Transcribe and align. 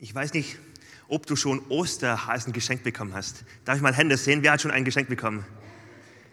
Ich 0.00 0.14
weiß 0.14 0.32
nicht, 0.32 0.58
ob 1.08 1.26
du 1.26 1.34
schon 1.34 1.60
Osterhasen 1.68 2.52
geschenkt 2.52 2.84
bekommen 2.84 3.14
hast. 3.14 3.44
Darf 3.64 3.76
ich 3.76 3.82
mal 3.82 3.92
Hände 3.92 4.16
sehen? 4.16 4.44
Wer 4.44 4.52
hat 4.52 4.62
schon 4.62 4.70
ein 4.70 4.84
Geschenk 4.84 5.08
bekommen? 5.08 5.44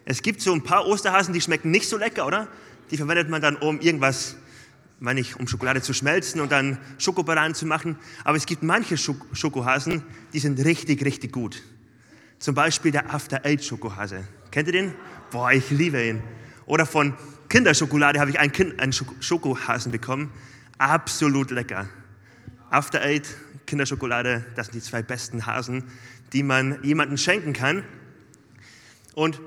Es 0.04 0.22
gibt 0.22 0.40
so 0.40 0.52
ein 0.52 0.62
paar 0.62 0.86
Osterhasen, 0.86 1.34
die 1.34 1.40
schmecken 1.40 1.72
nicht 1.72 1.88
so 1.88 1.96
lecker, 1.96 2.26
oder? 2.26 2.46
Die 2.92 2.96
verwendet 2.96 3.28
man 3.28 3.42
dann, 3.42 3.56
um 3.56 3.80
irgendwas, 3.80 4.36
meine 5.00 5.18
ich, 5.18 5.34
um 5.40 5.48
Schokolade 5.48 5.82
zu 5.82 5.92
schmelzen 5.94 6.40
und 6.40 6.52
dann 6.52 6.78
Schokobananen 6.98 7.56
zu 7.56 7.66
machen. 7.66 7.98
Aber 8.22 8.36
es 8.36 8.46
gibt 8.46 8.62
manche 8.62 8.96
Schokohasen, 8.96 10.04
die 10.32 10.38
sind 10.38 10.64
richtig, 10.64 11.04
richtig 11.04 11.32
gut. 11.32 11.60
Zum 12.38 12.54
Beispiel 12.54 12.92
der 12.92 13.12
After 13.12 13.44
Eight 13.44 13.64
Schokohase. 13.64 14.28
Kennt 14.52 14.68
ihr 14.68 14.72
den? 14.72 14.94
Boah, 15.32 15.50
ich 15.50 15.70
liebe 15.70 16.00
ihn. 16.06 16.22
Oder 16.66 16.86
von 16.86 17.14
Kinderschokolade 17.48 18.20
habe 18.20 18.30
ich 18.30 18.38
einen, 18.38 18.52
kind, 18.52 18.78
einen 18.78 18.92
Schokohasen 18.92 19.90
bekommen. 19.90 20.30
Absolut 20.78 21.50
lecker. 21.50 21.88
After 22.70 23.00
Eight, 23.00 23.26
Kinderschokolade, 23.66 24.44
das 24.54 24.66
sind 24.66 24.76
die 24.76 24.80
zwei 24.80 25.02
besten 25.02 25.46
Hasen, 25.46 25.84
die 26.32 26.42
man 26.42 26.82
jemandem 26.82 27.16
schenken 27.16 27.52
kann. 27.52 27.84
Und 29.14 29.40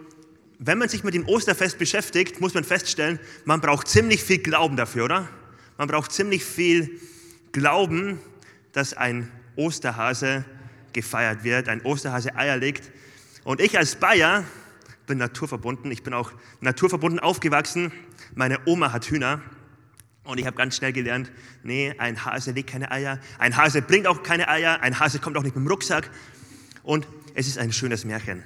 wenn 0.58 0.78
man 0.78 0.90
sich 0.90 1.04
mit 1.04 1.14
dem 1.14 1.26
Osterfest 1.26 1.78
beschäftigt, 1.78 2.42
muss 2.42 2.54
man 2.54 2.64
feststellen, 2.64 3.20
man 3.46 3.62
braucht 3.62 3.88
ziemlich 3.88 4.24
viel 4.24 4.40
Glauben 4.40 4.76
dafür, 4.76 5.06
oder? 5.06 5.30
Man 5.78 5.88
braucht 5.88 6.12
ziemlich 6.12 6.44
viel 6.44 7.00
Glauben, 7.54 8.20
dass 8.74 8.94
ein 8.94 9.32
Osterhase 9.56 10.44
gefeiert 10.94 11.44
wird, 11.44 11.70
ein 11.70 11.82
Osterhase 11.82 12.36
Eier 12.36 12.58
legt. 12.58 12.92
Und 13.44 13.62
ich 13.62 13.78
als 13.78 13.96
Bayer 13.96 14.44
bin 15.08 15.18
naturverbunden. 15.18 15.92
Ich 15.92 16.04
bin 16.04 16.14
auch 16.14 16.32
naturverbunden 16.62 17.20
aufgewachsen. 17.20 17.92
Meine 18.36 18.60
Oma 18.66 18.92
hat 18.92 19.06
Hühner. 19.06 19.42
Und 20.30 20.38
ich 20.38 20.46
habe 20.46 20.56
ganz 20.56 20.78
schnell 20.78 20.94
gelernt, 20.94 21.32
nee, 21.64 21.96
ein 21.98 22.24
Hase 22.24 22.52
legt 22.52 22.70
keine 22.70 22.92
Eier, 22.92 23.20
ein 23.40 23.58
Hase 23.58 23.82
bringt 23.82 24.06
auch 24.06 24.22
keine 24.22 24.48
Eier, 24.48 24.80
ein 24.82 25.00
Hase 25.00 25.18
kommt 25.18 25.36
auch 25.38 25.42
nicht 25.42 25.56
mit 25.56 25.66
dem 25.66 25.68
Rucksack. 25.68 26.12
Und 26.84 27.08
es 27.34 27.48
ist 27.48 27.58
ein 27.58 27.74
schönes 27.74 28.06
Märchen. 28.06 28.44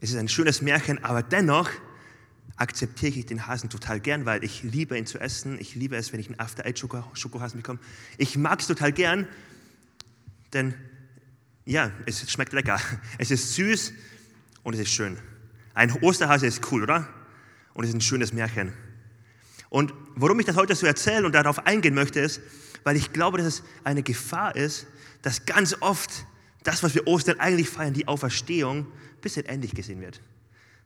Es 0.00 0.10
ist 0.10 0.16
ein 0.16 0.28
schönes 0.28 0.62
Märchen, 0.62 1.02
aber 1.04 1.24
dennoch 1.24 1.68
akzeptiere 2.54 3.18
ich 3.18 3.26
den 3.26 3.48
Hasen 3.48 3.70
total 3.70 3.98
gern, 3.98 4.24
weil 4.24 4.44
ich 4.44 4.62
liebe 4.62 4.96
ihn 4.96 5.04
zu 5.04 5.18
essen. 5.18 5.58
Ich 5.60 5.74
liebe 5.74 5.96
es, 5.96 6.12
wenn 6.12 6.20
ich 6.20 6.28
einen 6.28 6.38
After 6.38 6.64
Eight 6.64 6.78
Schokohasen 6.78 7.60
bekomme. 7.60 7.80
Ich 8.16 8.38
mag 8.38 8.60
es 8.60 8.68
total 8.68 8.92
gern, 8.92 9.26
denn 10.52 10.74
ja, 11.64 11.90
es 12.06 12.30
schmeckt 12.30 12.52
lecker. 12.52 12.80
Es 13.18 13.32
ist 13.32 13.56
süß 13.56 13.92
und 14.62 14.74
es 14.74 14.80
ist 14.80 14.90
schön. 14.90 15.18
Ein 15.74 15.90
Osterhase 15.90 16.46
ist 16.46 16.70
cool, 16.70 16.84
oder? 16.84 17.08
Und 17.74 17.82
es 17.82 17.90
ist 17.90 17.96
ein 17.96 18.00
schönes 18.00 18.32
Märchen. 18.32 18.72
Und 19.70 19.94
warum 20.16 20.38
ich 20.40 20.46
das 20.46 20.56
heute 20.56 20.74
so 20.74 20.84
erzähle 20.86 21.24
und 21.24 21.32
darauf 21.32 21.66
eingehen 21.66 21.94
möchte, 21.94 22.20
ist, 22.20 22.40
weil 22.84 22.96
ich 22.96 23.12
glaube, 23.12 23.38
dass 23.38 23.46
es 23.46 23.62
eine 23.84 24.02
Gefahr 24.02 24.54
ist, 24.56 24.86
dass 25.22 25.46
ganz 25.46 25.76
oft 25.80 26.26
das, 26.64 26.82
was 26.82 26.94
wir 26.94 27.06
Ostern 27.06 27.40
eigentlich 27.40 27.70
feiern, 27.70 27.94
die 27.94 28.08
Auferstehung, 28.08 28.80
ein 28.80 29.20
bisschen 29.22 29.46
ähnlich 29.46 29.74
gesehen 29.74 30.00
wird. 30.00 30.20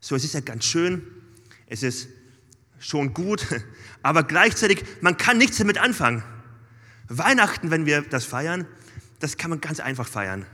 So, 0.01 0.15
es 0.15 0.25
ist 0.25 0.35
ja 0.35 0.41
ganz 0.41 0.65
schön, 0.65 1.03
es 1.67 1.83
ist 1.83 2.09
schon 2.79 3.15
gut, 3.15 3.47
aber 4.03 4.23
gleichzeitig, 4.23 4.85
man 5.01 5.17
kann 5.17 5.39
nichts 5.39 5.57
damit 5.57 5.79
anfangen. 5.79 6.23
Weihnachten, 7.09 7.71
wenn 7.71 7.87
wir 7.87 8.03
das 8.03 8.25
feiern, 8.25 8.67
das 9.19 9.37
kann 9.37 9.51
man 9.51 9.61
ganz 9.61 9.81
einfach 9.81 10.07
feiern. 10.07 10.47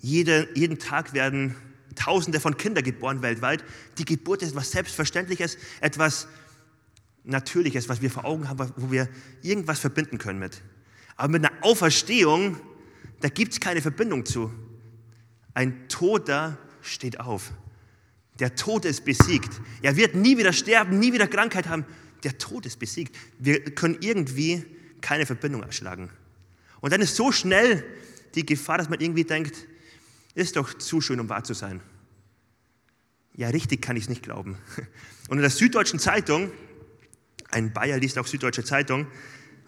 Jede, 0.00 0.48
jeden 0.54 0.78
Tag 0.78 1.14
werden 1.14 1.56
Tausende 1.94 2.40
von 2.40 2.56
Kindern 2.56 2.84
geboren 2.84 3.22
weltweit. 3.22 3.64
Die 3.98 4.04
Geburt 4.04 4.42
ist 4.42 4.50
etwas 4.50 4.70
Selbstverständliches, 4.70 5.58
etwas 5.80 6.26
Natürliches, 7.24 7.88
was 7.88 8.02
wir 8.02 8.10
vor 8.10 8.24
Augen 8.24 8.48
haben, 8.48 8.72
wo 8.76 8.90
wir 8.90 9.08
irgendwas 9.42 9.78
verbinden 9.78 10.18
können 10.18 10.38
mit. 10.38 10.60
Aber 11.16 11.28
mit 11.28 11.44
einer 11.44 11.64
Auferstehung, 11.64 12.60
da 13.20 13.28
gibt 13.28 13.52
es 13.52 13.60
keine 13.60 13.80
Verbindung 13.80 14.26
zu. 14.26 14.52
Ein 15.54 15.88
Toter 15.88 16.58
steht 16.80 17.20
auf. 17.20 17.52
Der 18.38 18.54
Tod 18.56 18.84
ist 18.84 19.04
besiegt. 19.04 19.60
Er 19.82 19.96
wird 19.96 20.14
nie 20.14 20.38
wieder 20.38 20.52
sterben, 20.52 20.98
nie 20.98 21.12
wieder 21.12 21.28
Krankheit 21.28 21.68
haben. 21.68 21.84
Der 22.24 22.38
Tod 22.38 22.66
ist 22.66 22.78
besiegt. 22.78 23.14
Wir 23.38 23.62
können 23.62 23.98
irgendwie 24.00 24.64
keine 25.00 25.26
Verbindung 25.26 25.62
erschlagen. 25.62 26.10
Und 26.80 26.92
dann 26.92 27.00
ist 27.00 27.14
so 27.14 27.30
schnell 27.30 27.84
die 28.34 28.46
Gefahr, 28.46 28.78
dass 28.78 28.88
man 28.88 29.00
irgendwie 29.00 29.24
denkt, 29.24 29.68
ist 30.34 30.56
doch 30.56 30.74
zu 30.74 31.00
schön, 31.00 31.20
um 31.20 31.28
wahr 31.28 31.44
zu 31.44 31.54
sein. 31.54 31.80
Ja, 33.34 33.48
richtig 33.48 33.82
kann 33.82 33.96
ich 33.96 34.04
es 34.04 34.08
nicht 34.08 34.22
glauben. 34.22 34.56
Und 35.28 35.38
in 35.38 35.42
der 35.42 35.50
Süddeutschen 35.50 35.98
Zeitung, 35.98 36.50
ein 37.52 37.72
Bayer 37.72 37.98
liest 37.98 38.18
auch 38.18 38.26
Süddeutsche 38.26 38.64
Zeitung, 38.64 39.06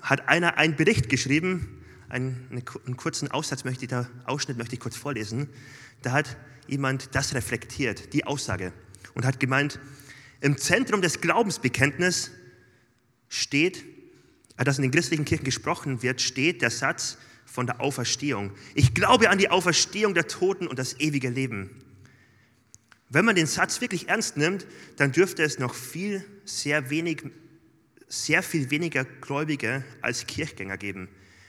hat 0.01 0.29
einer 0.29 0.59
einen 0.59 0.77
Bericht 0.77 1.09
geschrieben, 1.09 1.85
einen, 2.09 2.49
einen 2.87 2.97
kurzen 2.97 3.31
Aussatz 3.31 3.65
möchte 3.65 3.85
ich 3.85 3.91
da, 3.91 4.09
Ausschnitt 4.25 4.59
möchte 4.59 4.75
ich 4.75 4.81
kurz 4.81 4.97
vorlesen. 4.97 5.49
Da 6.03 6.13
hat 6.13 6.37
jemand 6.67 7.15
das 7.15 7.35
reflektiert, 7.35 8.13
die 8.13 8.25
Aussage, 8.25 8.73
und 9.15 9.25
hat 9.25 9.41
gemeint, 9.41 9.81
im 10.41 10.59
Zentrum 10.59 11.01
des 11.01 11.21
Glaubensbekenntnisses 11.21 12.31
steht, 13.29 13.85
das 14.57 14.79
in 14.79 14.83
den 14.83 14.91
christlichen 14.91 15.25
Kirchen 15.25 15.45
gesprochen 15.45 16.03
wird, 16.03 16.21
steht 16.21 16.63
der 16.63 16.71
Satz 16.71 17.19
von 17.47 17.67
der 17.67 17.81
Auferstehung. 17.81 18.53
Ich 18.75 18.95
glaube 18.95 19.31
an 19.31 19.39
die 19.39 19.51
Auferstehung 19.51 20.15
der 20.15 20.29
Toten 20.29 20.67
und 20.67 20.79
das 20.79 21.01
ewige 21.01 21.31
Leben. 21.31 21.71
Wenn 23.09 23.25
man 23.25 23.37
den 23.37 23.47
Satz 23.47 23.81
wirklich 23.81 24.09
ernst 24.09 24.37
nimmt, 24.37 24.67
dann 24.97 25.13
dürfte 25.13 25.43
es 25.43 25.59
noch 25.59 25.75
viel, 25.75 26.25
sehr 26.45 26.91
wenig, 26.91 27.23
sehr 28.15 28.43
viel 28.43 28.71
weniger 28.71 29.05
Gläubige 29.05 29.85
als 30.01 30.27
Kirchgänger 30.27 30.77
geben. 30.77 31.09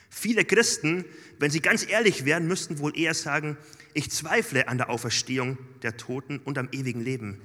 Viele 0.09 0.45
Christen, 0.45 1.05
wenn 1.39 1.51
sie 1.51 1.59
ganz 1.59 1.87
ehrlich 1.87 2.25
wären, 2.25 2.47
müssten 2.47 2.79
wohl 2.79 2.97
eher 2.97 3.13
sagen, 3.13 3.57
ich 3.93 4.11
zweifle 4.11 4.67
an 4.67 4.77
der 4.77 4.89
Auferstehung 4.89 5.57
der 5.81 5.97
Toten 5.97 6.39
und 6.39 6.57
am 6.57 6.69
ewigen 6.71 7.01
Leben. 7.01 7.41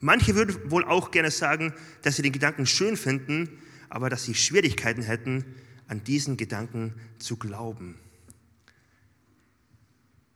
Manche 0.00 0.34
würden 0.34 0.70
wohl 0.70 0.84
auch 0.84 1.10
gerne 1.10 1.30
sagen, 1.30 1.74
dass 2.02 2.16
sie 2.16 2.22
den 2.22 2.32
Gedanken 2.32 2.66
schön 2.66 2.96
finden, 2.96 3.58
aber 3.88 4.08
dass 4.08 4.24
sie 4.24 4.34
Schwierigkeiten 4.34 5.02
hätten, 5.02 5.44
an 5.88 6.04
diesen 6.04 6.36
Gedanken 6.36 6.94
zu 7.18 7.36
glauben. 7.36 7.98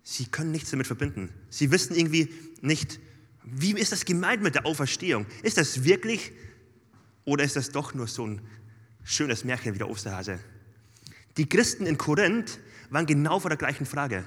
Sie 0.02 0.26
können 0.26 0.50
nichts 0.50 0.70
damit 0.70 0.86
verbinden. 0.86 1.30
Sie 1.48 1.70
wissen 1.70 1.94
irgendwie 1.94 2.28
nicht, 2.60 3.00
wie 3.42 3.72
ist 3.72 3.92
das 3.92 4.04
gemeint 4.04 4.42
mit 4.42 4.54
der 4.54 4.66
Auferstehung? 4.66 5.26
Ist 5.42 5.56
das 5.56 5.84
wirklich 5.84 6.32
oder 7.24 7.44
ist 7.44 7.56
das 7.56 7.70
doch 7.70 7.94
nur 7.94 8.06
so 8.06 8.26
ein 8.26 8.40
schönes 9.02 9.44
Märchen 9.44 9.74
wie 9.74 9.78
der 9.78 9.88
Osterhase? 9.88 10.38
Die 11.36 11.48
Christen 11.48 11.86
in 11.86 11.98
Korinth 11.98 12.58
waren 12.90 13.06
genau 13.06 13.40
vor 13.40 13.50
der 13.50 13.58
gleichen 13.58 13.86
Frage. 13.86 14.24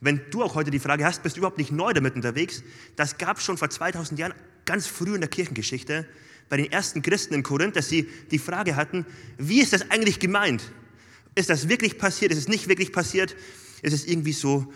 Wenn 0.00 0.20
du 0.30 0.42
auch 0.42 0.54
heute 0.54 0.70
die 0.70 0.80
Frage 0.80 1.04
hast, 1.04 1.22
bist 1.22 1.36
du 1.36 1.40
überhaupt 1.40 1.58
nicht 1.58 1.70
neu 1.70 1.92
damit 1.92 2.16
unterwegs? 2.16 2.62
Das 2.96 3.18
gab 3.18 3.38
es 3.38 3.44
schon 3.44 3.56
vor 3.56 3.70
2000 3.70 4.18
Jahren 4.18 4.34
ganz 4.64 4.86
früh 4.86 5.14
in 5.14 5.20
der 5.20 5.30
Kirchengeschichte 5.30 6.06
bei 6.48 6.56
den 6.56 6.70
ersten 6.70 7.02
Christen 7.02 7.34
in 7.34 7.42
Korinth, 7.42 7.76
dass 7.76 7.88
sie 7.88 8.08
die 8.30 8.38
Frage 8.38 8.76
hatten, 8.76 9.06
wie 9.38 9.60
ist 9.60 9.72
das 9.72 9.90
eigentlich 9.90 10.18
gemeint? 10.18 10.62
Ist 11.34 11.48
das 11.48 11.68
wirklich 11.68 11.98
passiert? 11.98 12.32
Ist 12.32 12.38
es 12.38 12.48
nicht 12.48 12.68
wirklich 12.68 12.92
passiert? 12.92 13.34
Ist 13.80 13.94
es 13.94 14.04
irgendwie 14.04 14.32
so, 14.32 14.70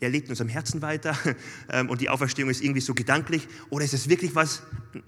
er 0.00 0.08
lebt 0.08 0.26
in 0.26 0.30
unserem 0.30 0.48
Herzen 0.48 0.80
weiter 0.80 1.18
ähm, 1.70 1.90
und 1.90 2.00
die 2.00 2.08
Auferstehung 2.08 2.48
ist 2.48 2.62
irgendwie 2.62 2.80
so 2.80 2.94
gedanklich? 2.94 3.46
Oder 3.68 3.84
ist 3.84 3.94
es 3.94 4.08
wirklich 4.08 4.34
was, 4.34 4.62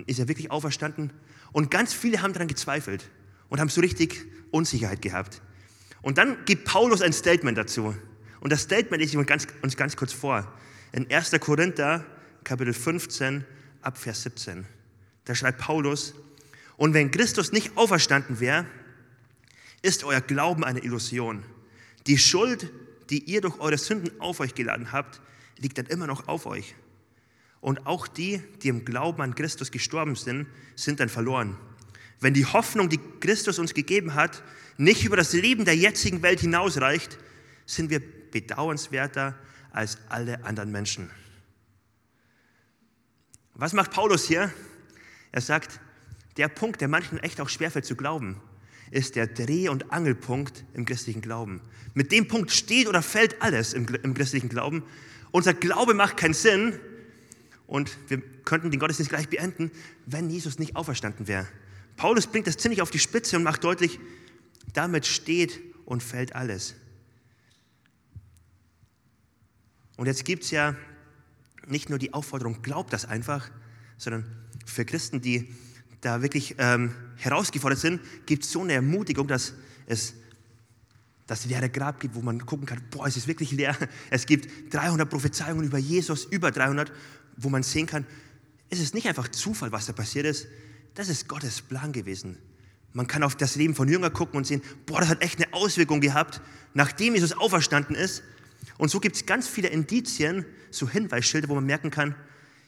ist 0.06 0.19
er 0.19 0.28
wirklich 0.28 0.50
auferstanden? 0.50 1.10
Und 1.53 1.71
ganz 1.71 1.93
viele 1.93 2.22
haben 2.22 2.33
daran 2.33 2.49
gezweifelt 2.49 3.09
und 3.49 3.61
haben 3.61 3.69
so 3.69 3.81
richtig 3.81 4.27
Unsicherheit 4.50 5.03
gehabt. 5.03 5.43
Und 6.03 6.19
dann 6.19 6.44
gibt 6.44 6.65
Paulus 6.65 7.03
ein 7.03 7.12
Statement 7.12 7.59
dazu. 7.59 7.94
Und 8.41 8.50
das 8.50 8.62
Statement 8.62 9.00
lese 9.03 9.12
ich 9.12 9.19
uns 9.19 9.27
ganz, 9.27 9.47
uns 9.62 9.77
ganz 9.77 9.97
kurz 9.97 10.12
vor. 10.12 10.50
In 10.93 11.11
1. 11.11 11.33
Korinther, 11.41 12.05
Kapitel 12.44 12.72
15, 12.72 13.44
ab 13.83 13.99
Vers 13.99 14.22
17. 14.22 14.66
Da 15.25 15.34
schreibt 15.34 15.59
Paulus, 15.59 16.15
und 16.77 16.94
wenn 16.94 17.11
Christus 17.11 17.53
nicht 17.53 17.77
auferstanden 17.77 18.41
wäre, 18.41 18.65
ist 19.82 20.05
euer 20.05 20.22
Glauben 20.22 20.65
eine 20.65 20.81
Illusion. 20.81 21.44
Die 22.06 22.17
Schuld, 22.17 22.71
die 23.11 23.25
ihr 23.25 23.43
durch 23.43 23.61
eure 23.61 23.76
Sünden 23.76 24.19
auf 24.20 24.41
euch 24.41 24.55
geladen 24.55 24.93
habt, 24.93 25.20
liegt 25.58 25.76
dann 25.76 25.87
immer 25.87 26.06
noch 26.06 26.29
auf 26.29 26.47
euch. 26.47 26.75
Und 27.61 27.87
auch 27.87 28.09
die, 28.09 28.43
die 28.62 28.69
im 28.69 28.85
Glauben 28.85 29.21
an 29.23 29.35
Christus 29.35 29.71
gestorben 29.71 30.17
sind, 30.17 30.47
sind 30.77 31.01
dann 31.01 31.09
verloren. 31.09 31.57
Wenn 32.21 32.35
die 32.35 32.47
Hoffnung, 32.47 32.89
die 32.89 33.01
Christus 33.21 33.59
uns 33.59 33.75
gegeben 33.75 34.15
hat, 34.15 34.43
nicht 34.77 35.05
über 35.05 35.17
das 35.17 35.33
Leben 35.33 35.65
der 35.65 35.77
jetzigen 35.77 36.23
Welt 36.23 36.41
hinausreicht, 36.41 37.19
sind 37.67 37.91
wir 37.91 38.01
bedauernswerter 38.31 39.39
als 39.73 39.99
alle 40.09 40.45
anderen 40.45 40.71
Menschen. 40.71 41.11
Was 43.55 43.73
macht 43.73 43.91
Paulus 43.91 44.27
hier? 44.27 44.53
Er 45.33 45.41
sagt, 45.41 45.81
der 46.37 46.49
Punkt, 46.49 46.81
der 46.81 46.89
manchen 46.89 47.19
echt 47.19 47.41
auch 47.41 47.49
schwerfällt 47.49 47.85
zu 47.85 47.95
glauben, 47.95 48.41
ist 48.91 49.17
der 49.17 49.27
Dreh- 49.27 49.69
und 49.69 49.93
Angelpunkt 49.93 50.65
im 50.75 50.87
christlichen 50.87 51.21
Glauben. 51.21 51.61
Mit 51.95 52.11
dem 52.11 52.27
Punkt 52.27 52.51
steht 52.51 52.89
oder 52.89 53.03
fällt 53.03 53.41
alles 53.43 53.75
im, 53.75 53.87
im 54.03 54.15
christlichen 54.15 54.49
Glauben. 54.49 54.83
Unser 55.31 55.55
Glaube 55.55 55.95
macht 55.95 56.17
keinen 56.17 56.35
Sinn 56.35 56.79
und 57.70 57.96
wir 58.08 58.20
könnten 58.44 58.72
den 58.72 58.81
Gottesdienst 58.81 59.11
gleich 59.11 59.28
beenden, 59.28 59.70
wenn 60.05 60.28
Jesus 60.28 60.58
nicht 60.58 60.75
auferstanden 60.75 61.28
wäre. 61.28 61.46
Paulus 61.96 62.26
bringt 62.26 62.49
das 62.49 62.56
ziemlich 62.56 62.82
auf 62.82 62.90
die 62.90 62.99
Spitze 62.99 63.37
und 63.37 63.44
macht 63.44 63.62
deutlich, 63.62 64.00
damit 64.72 65.06
steht 65.06 65.61
und 65.84 66.02
fällt 66.02 66.34
alles. 66.34 66.75
Und 69.96 70.06
jetzt 70.06 70.25
gibt 70.25 70.43
es 70.43 70.50
ja 70.50 70.75
nicht 71.69 71.90
nur 71.90 72.00
die 72.00 72.12
Aufforderung, 72.12 72.61
glaubt 72.61 72.93
das 72.93 73.05
einfach, 73.05 73.49
sondern 73.99 74.25
für 74.66 74.84
Christen, 74.84 75.20
die 75.20 75.55
da 76.00 76.23
wirklich 76.23 76.56
ähm, 76.58 76.93
herausgefordert 77.19 77.78
sind, 77.78 78.00
gibt 78.26 78.43
es 78.43 78.50
so 78.50 78.62
eine 78.62 78.73
Ermutigung, 78.73 79.28
dass 79.28 79.55
es 79.87 80.14
das 81.28 81.44
leere 81.44 81.70
Grab 81.70 82.00
gibt, 82.00 82.16
wo 82.16 82.23
man 82.23 82.44
gucken 82.44 82.66
kann, 82.66 82.82
boah, 82.90 83.06
es 83.06 83.16
ist 83.16 83.28
wirklich 83.28 83.52
leer. 83.52 83.76
Es 84.11 84.26
gibt 84.26 84.75
300 84.75 85.08
Prophezeiungen 85.08 85.64
über 85.64 85.78
Jesus, 85.78 86.25
über 86.25 86.50
300, 86.50 86.90
wo 87.40 87.48
man 87.48 87.62
sehen 87.62 87.87
kann, 87.87 88.06
es 88.69 88.78
ist 88.78 88.94
nicht 88.94 89.06
einfach 89.06 89.28
Zufall, 89.28 89.72
was 89.72 89.87
da 89.87 89.92
passiert 89.92 90.26
ist, 90.26 90.46
das 90.94 91.08
ist 91.08 91.28
Gottes 91.28 91.62
Plan 91.62 91.92
gewesen. 91.92 92.38
Man 92.92 93.06
kann 93.06 93.22
auf 93.22 93.37
das 93.37 93.56
Leben 93.56 93.75
von 93.75 93.88
Jüngern 93.88 94.12
gucken 94.12 94.37
und 94.37 94.46
sehen, 94.46 94.62
boah, 94.87 95.00
das 95.00 95.08
hat 95.08 95.22
echt 95.22 95.42
eine 95.42 95.52
Auswirkung 95.52 96.00
gehabt, 96.00 96.40
nachdem 96.75 97.14
Jesus 97.14 97.32
auferstanden 97.32 97.94
ist. 97.94 98.22
Und 98.78 98.90
so 98.90 99.00
gibt 99.00 99.16
es 99.16 99.26
ganz 99.26 99.48
viele 99.48 99.69
Indizien, 99.69 100.44
so 100.70 100.88
Hinweisschilder, 100.88 101.48
wo 101.48 101.54
man 101.54 101.64
merken 101.64 101.90
kann, 101.90 102.14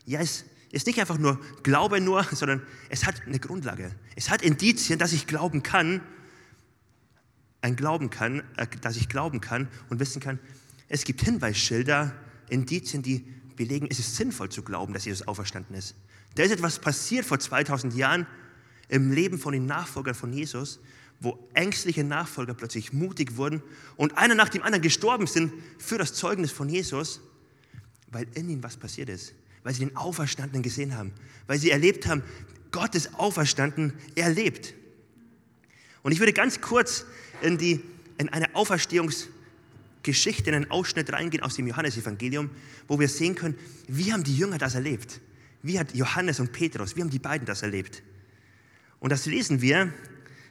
ja, 0.05 0.21
es 0.21 0.45
ist 0.71 0.87
nicht 0.87 0.99
einfach 0.99 1.19
nur 1.19 1.41
Glaube 1.63 2.01
nur, 2.01 2.25
sondern 2.33 2.63
es 2.89 3.05
hat 3.05 3.23
eine 3.27 3.39
Grundlage. 3.39 3.95
Es 4.17 4.31
hat 4.31 4.43
Indizien, 4.43 4.99
dass 4.99 5.13
ich 5.13 5.27
glauben 5.27 5.63
kann, 5.63 6.01
ein 7.61 7.77
Glauben 7.77 8.11
kann, 8.11 8.43
äh, 8.57 8.67
dass 8.81 8.97
ich 8.97 9.09
glauben 9.09 9.41
kann 9.41 9.69
und 9.89 10.01
wissen 10.01 10.21
kann, 10.21 10.39
es 10.89 11.05
gibt 11.05 11.23
Hinweisschilder, 11.23 12.13
Indizien, 12.49 13.03
die 13.03 13.25
belegen, 13.57 13.89
es 13.91 13.99
ist 13.99 14.17
sinnvoll 14.17 14.49
zu 14.49 14.63
glauben, 14.63 14.93
dass 14.93 15.05
Jesus 15.05 15.27
auferstanden 15.27 15.77
ist. 15.77 15.95
Da 16.35 16.43
ist 16.43 16.53
etwas 16.53 16.79
passiert 16.79 17.25
vor 17.25 17.39
2000 17.39 17.95
Jahren 17.95 18.27
im 18.89 19.13
Leben 19.13 19.39
von 19.39 19.53
den 19.53 19.67
Nachfolgern 19.67 20.15
von 20.15 20.33
Jesus, 20.33 20.81
wo 21.21 21.39
ängstliche 21.55 22.05
Nachfolger 22.05 22.55
plötzlich 22.55 22.93
mutig 22.93 23.37
wurden 23.37 23.63
und 23.97 24.19
einer 24.19 24.35
nach 24.35 24.49
dem 24.49 24.63
anderen 24.63 24.83
gestorben 24.83 25.27
sind 25.27 25.53
für 25.79 25.99
das 25.99 26.15
Zeugnis 26.15 26.51
von 26.51 26.69
Jesus, 26.69 27.21
weil 28.09 28.27
in 28.35 28.49
ihnen 28.49 28.63
was 28.63 28.77
passiert 28.77 29.09
ist, 29.09 29.33
weil 29.63 29.73
sie 29.73 29.87
den 29.87 29.97
Auferstandenen 29.97 30.63
gesehen 30.63 30.97
haben, 30.97 31.13
weil 31.47 31.59
sie 31.59 31.71
erlebt 31.71 32.07
haben, 32.07 32.23
Gott 32.73 32.95
ist 32.95 33.15
auferstanden, 33.15 33.93
er 34.15 34.31
lebt. 34.31 34.75
Und 36.03 36.13
ich 36.13 36.19
würde 36.19 36.33
ganz 36.33 36.61
kurz 36.61 37.05
in, 37.43 37.59
die, 37.59 37.81
in 38.19 38.29
eine 38.31 38.55
Auferstehungsgeschichte, 40.03 40.51
in 40.51 40.57
einen 40.57 40.71
Ausschnitt 40.71 41.13
reingehen 41.13 41.43
aus 41.43 41.57
dem 41.57 41.67
Johannesevangelium, 41.67 42.51
wo 42.89 42.99
wir 42.99 43.09
sehen 43.09 43.35
können, 43.35 43.57
wie 43.89 44.13
haben 44.13 44.25
die 44.25 44.37
Jünger 44.37 44.59
das 44.59 44.75
erlebt? 44.75 45.21
Wie 45.63 45.79
hat 45.79 45.95
Johannes 45.95 46.41
und 46.41 46.53
Petrus, 46.53 46.97
wie 46.97 47.03
haben 47.03 47.11
die 47.11 47.19
beiden 47.19 47.47
das 47.47 47.63
erlebt? 47.63 48.03
Und 48.99 49.11
das 49.11 49.27
lesen 49.27 49.61
wir 49.61 49.93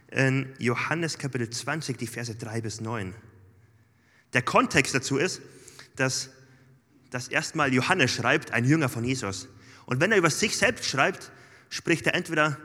in 0.09 0.47
Johannes 0.57 1.17
Kapitel 1.17 1.49
20, 1.49 1.97
die 1.97 2.07
Verse 2.07 2.33
3 2.33 2.61
bis 2.61 2.81
9. 2.81 3.13
Der 4.33 4.41
Kontext 4.41 4.95
dazu 4.95 5.17
ist, 5.17 5.41
dass 5.95 6.29
das 7.09 7.27
erstmal 7.27 7.73
Johannes 7.73 8.11
schreibt, 8.11 8.51
ein 8.51 8.65
Jünger 8.65 8.87
von 8.87 9.03
Jesus. 9.03 9.49
Und 9.85 9.99
wenn 9.99 10.11
er 10.11 10.17
über 10.17 10.29
sich 10.29 10.55
selbst 10.55 10.85
schreibt, 10.85 11.31
spricht 11.69 12.07
er 12.07 12.15
entweder 12.15 12.57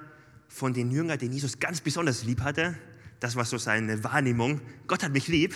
von 0.48 0.72
den 0.72 0.90
Jüngern, 0.92 1.18
den 1.18 1.32
Jesus 1.32 1.58
ganz 1.58 1.80
besonders 1.80 2.22
lieb 2.22 2.40
hatte, 2.40 2.76
das 3.18 3.34
war 3.34 3.44
so 3.44 3.58
seine 3.58 4.04
Wahrnehmung, 4.04 4.60
Gott 4.86 5.02
hat 5.02 5.12
mich 5.12 5.26
lieb, 5.26 5.54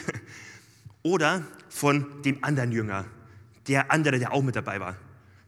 oder 1.03 1.45
von 1.69 2.23
dem 2.23 2.43
anderen 2.45 2.73
Jünger, 2.73 3.07
der 3.69 3.91
andere, 3.91 4.19
der 4.19 4.33
auch 4.33 4.43
mit 4.43 4.57
dabei 4.57 4.81
war. 4.81 4.97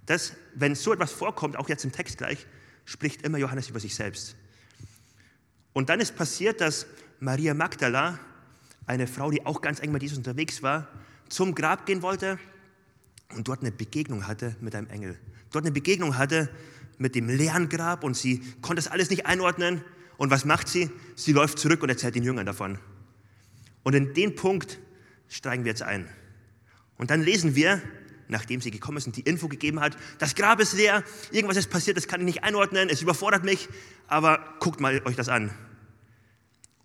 Das, 0.07 0.35
wenn 0.55 0.75
so 0.75 0.93
etwas 0.93 1.13
vorkommt, 1.13 1.57
auch 1.57 1.69
jetzt 1.69 1.85
im 1.85 1.93
Text 1.93 2.19
gleich, 2.19 2.47
spricht 2.85 3.23
immer 3.23 3.39
Johannes 3.39 3.69
über 3.69 3.81
sich 3.81 3.95
selbst. 3.95 4.37
Und 5.73 5.89
dann 5.89 6.01
ist 6.01 6.17
passiert, 6.17 6.61
dass 6.61 6.87
Maria 7.21 7.55
Magdala, 7.55 8.19
eine 8.87 9.07
Frau, 9.07 9.31
die 9.31 9.47
auch 9.47 9.61
ganz 9.61 9.81
eng 9.81 9.93
mit 9.93 10.03
Jesus 10.03 10.19
unterwegs 10.19 10.63
war, 10.63 10.89
zum 11.29 11.55
Grab 11.55 11.87
gehen 11.87 12.03
wollte 12.03 12.39
und 13.35 13.49
dort 13.49 13.61
eine 13.61 13.73
Begegnung 13.73 14.27
hatte 14.27 14.57
mit 14.61 14.75
einem 14.75 14.89
Engel. 14.89 15.19
Dort 15.51 15.65
eine 15.65 15.73
Begegnung 15.73 16.19
hatte 16.19 16.51
mit 16.99 17.15
dem 17.15 17.29
leeren 17.29 17.69
Grab 17.69 18.05
und 18.05 18.17
sie 18.17 18.41
konnte 18.61 18.83
das 18.83 18.89
alles 18.89 19.09
nicht 19.09 19.27
einordnen 19.27 19.83
und 20.17 20.31
was 20.31 20.45
macht 20.45 20.69
sie? 20.69 20.91
Sie 21.17 21.33
läuft 21.33 21.59
zurück 21.59 21.83
und 21.83 21.89
erzählt 21.89 22.15
den 22.15 22.23
Jüngern 22.23 22.47
davon. 22.47 22.79
Und 23.83 23.95
in 23.95 24.15
den 24.15 24.35
Punkt 24.35 24.79
steigen 25.33 25.65
wir 25.65 25.71
jetzt 25.71 25.83
ein. 25.83 26.09
Und 26.97 27.11
dann 27.11 27.23
lesen 27.23 27.55
wir, 27.55 27.83
nachdem 28.29 28.61
sie 28.61 28.71
gekommen 28.71 28.99
ist 28.99 29.07
und 29.07 29.17
die 29.17 29.23
Info 29.23 29.49
gegeben 29.49 29.81
hat, 29.81 29.97
das 30.19 30.35
Grab 30.35 30.61
ist 30.61 30.75
leer, 30.75 31.03
irgendwas 31.31 31.57
ist 31.57 31.71
passiert, 31.71 31.97
das 31.97 32.07
kann 32.07 32.21
ich 32.21 32.27
nicht 32.27 32.45
einordnen, 32.45 32.89
es 32.89 33.03
überfordert 33.03 33.45
mich, 33.45 33.69
aber 34.07 34.57
guckt 34.61 34.81
mal 34.81 35.03
euch 35.05 35.17
das 35.17 35.29
an. 35.29 35.51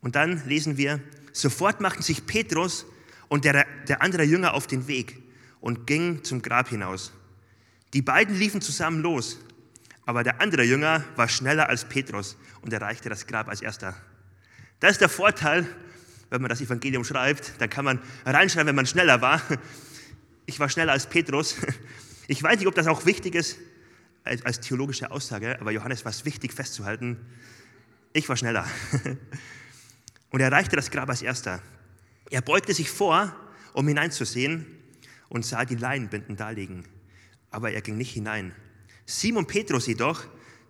Und 0.02 0.16
dann 0.16 0.48
lesen 0.48 0.78
wir, 0.78 1.02
sofort 1.34 1.82
machten 1.82 2.02
sich 2.02 2.26
Petrus 2.26 2.86
und 3.28 3.46
der, 3.46 3.66
der 3.88 4.02
andere 4.02 4.24
Jünger 4.24 4.54
auf 4.54 4.68
den 4.68 4.88
Weg 4.88 5.22
und 5.60 5.86
gingen 5.86 6.24
zum 6.24 6.42
Grab 6.42 6.70
hinaus. 6.70 7.12
Die 7.94 8.02
beiden 8.02 8.36
liefen 8.36 8.62
zusammen 8.62 9.02
los, 9.02 9.40
aber 10.06 10.24
der 10.24 10.42
andere 10.42 10.64
Jünger 10.64 11.04
war 11.16 11.28
schneller 11.28 11.70
als 11.70 11.86
Petrus 11.86 12.38
und 12.62 12.72
erreichte 12.72 13.10
das 13.10 13.28
Grab 13.28 13.50
als 13.50 13.62
erster. 13.62 13.96
Das 14.80 14.92
ist 14.92 15.02
der 15.02 15.10
Vorteil, 15.10 15.66
wenn 16.30 16.42
man 16.42 16.50
das 16.50 16.62
Evangelium 16.62 17.04
schreibt, 17.04 17.54
dann 17.60 17.70
kann 17.70 17.86
man 17.86 18.00
reinschreiben, 18.26 18.68
wenn 18.68 18.76
man 18.76 18.86
schneller 18.86 19.22
war. 19.22 19.42
Ich 20.46 20.60
war 20.60 20.70
schneller 20.70 20.92
als 20.92 21.08
Petrus. 21.08 21.56
Ich 22.28 22.44
weiß 22.44 22.58
nicht, 22.60 22.68
ob 22.68 22.76
das 22.76 22.88
auch 22.88 23.06
wichtig 23.06 23.36
ist 23.36 23.58
als 24.24 24.60
theologische 24.60 25.10
Aussage, 25.10 25.58
aber 25.62 25.72
Johannes 25.72 26.04
war 26.04 26.10
es 26.10 26.26
wichtig 26.26 26.52
festzuhalten. 26.52 27.18
Ich 28.12 28.28
war 28.28 28.36
schneller. 28.36 28.68
Und 30.30 30.42
er 30.42 30.48
erreichte 30.48 30.76
das 30.76 30.92
Grab 30.92 31.10
als 31.10 31.22
erster. 31.22 31.62
Er 32.30 32.42
beugte 32.42 32.74
sich 32.74 32.90
vor, 32.90 33.34
um 33.72 33.88
hineinzusehen 33.88 34.66
und 35.30 35.46
sah 35.46 35.64
die 35.64 35.76
Leinenbinden 35.76 36.38
liegen. 36.54 36.84
Aber 37.52 37.72
er 37.72 37.82
ging 37.82 37.96
nicht 37.96 38.12
hinein. 38.12 38.54
Simon 39.06 39.48
Petrus 39.48 39.88
jedoch 39.88 40.26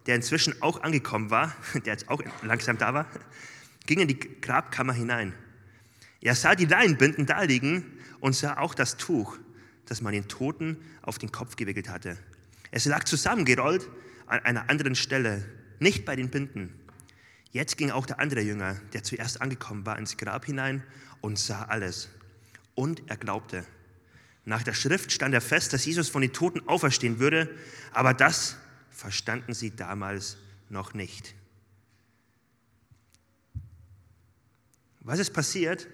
der 0.07 0.15
inzwischen 0.15 0.61
auch 0.61 0.81
angekommen 0.81 1.29
war, 1.29 1.55
der 1.73 1.93
jetzt 1.93 2.09
auch 2.09 2.21
langsam 2.41 2.77
da 2.77 2.93
war, 2.93 3.07
ging 3.85 3.99
in 3.99 4.07
die 4.07 4.19
Grabkammer 4.19 4.93
hinein. 4.93 5.33
Er 6.21 6.35
sah 6.35 6.55
die 6.55 6.65
Leinenbinden 6.65 7.25
da 7.25 7.41
liegen 7.43 7.85
und 8.19 8.35
sah 8.35 8.57
auch 8.57 8.73
das 8.73 8.97
Tuch, 8.97 9.37
das 9.85 10.01
man 10.01 10.13
den 10.13 10.27
Toten 10.27 10.77
auf 11.01 11.17
den 11.17 11.31
Kopf 11.31 11.55
gewickelt 11.55 11.89
hatte. 11.89 12.17
Es 12.71 12.85
lag 12.85 13.03
zusammengerollt 13.03 13.87
an 14.25 14.39
einer 14.39 14.69
anderen 14.69 14.95
Stelle, 14.95 15.45
nicht 15.79 16.05
bei 16.05 16.15
den 16.15 16.29
Binden. 16.29 16.73
Jetzt 17.51 17.77
ging 17.77 17.91
auch 17.91 18.05
der 18.05 18.19
andere 18.19 18.41
Jünger, 18.41 18.75
der 18.93 19.03
zuerst 19.03 19.41
angekommen 19.41 19.85
war, 19.85 19.97
ins 19.97 20.17
Grab 20.17 20.45
hinein 20.45 20.83
und 21.21 21.39
sah 21.39 21.63
alles. 21.63 22.09
Und 22.75 23.03
er 23.07 23.17
glaubte. 23.17 23.65
Nach 24.43 24.63
der 24.63 24.73
Schrift 24.73 25.11
stand 25.11 25.33
er 25.33 25.41
fest, 25.41 25.73
dass 25.73 25.85
Jesus 25.85 26.09
von 26.09 26.21
den 26.21 26.33
Toten 26.33 26.67
auferstehen 26.67 27.19
würde, 27.19 27.49
aber 27.93 28.13
das 28.13 28.57
verstanden 28.89 29.53
sie 29.53 29.75
damals 29.75 30.37
noch 30.69 30.93
nicht. 30.93 31.35
Was 35.01 35.19
ist 35.19 35.31
passiert? 35.31 35.87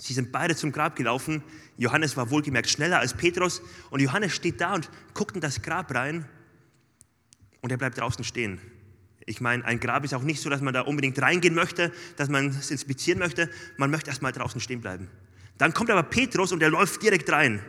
Sie 0.00 0.14
sind 0.14 0.32
beide 0.32 0.56
zum 0.56 0.72
Grab 0.72 0.96
gelaufen. 0.96 1.42
Johannes 1.76 2.16
war 2.16 2.30
wohlgemerkt 2.30 2.68
schneller 2.68 2.98
als 2.98 3.14
Petrus. 3.14 3.60
Und 3.90 4.00
Johannes 4.00 4.32
steht 4.34 4.60
da 4.60 4.74
und 4.74 4.90
guckt 5.14 5.34
in 5.34 5.40
das 5.40 5.62
Grab 5.62 5.94
rein. 5.94 6.24
Und 7.60 7.70
er 7.70 7.76
bleibt 7.76 7.98
draußen 7.98 8.24
stehen. 8.24 8.58
Ich 9.26 9.40
meine, 9.40 9.64
ein 9.64 9.78
Grab 9.78 10.04
ist 10.04 10.14
auch 10.14 10.22
nicht 10.22 10.40
so, 10.40 10.48
dass 10.48 10.62
man 10.62 10.72
da 10.72 10.80
unbedingt 10.80 11.20
reingehen 11.20 11.54
möchte, 11.54 11.92
dass 12.16 12.30
man 12.30 12.48
es 12.48 12.70
inspizieren 12.70 13.18
möchte. 13.18 13.50
Man 13.76 13.90
möchte 13.90 14.08
erstmal 14.08 14.32
draußen 14.32 14.60
stehen 14.60 14.80
bleiben. 14.80 15.08
Dann 15.58 15.74
kommt 15.74 15.90
aber 15.90 16.02
Petrus 16.02 16.52
und 16.52 16.62
er 16.62 16.70
läuft 16.70 17.02
direkt 17.02 17.30
rein. 17.30 17.60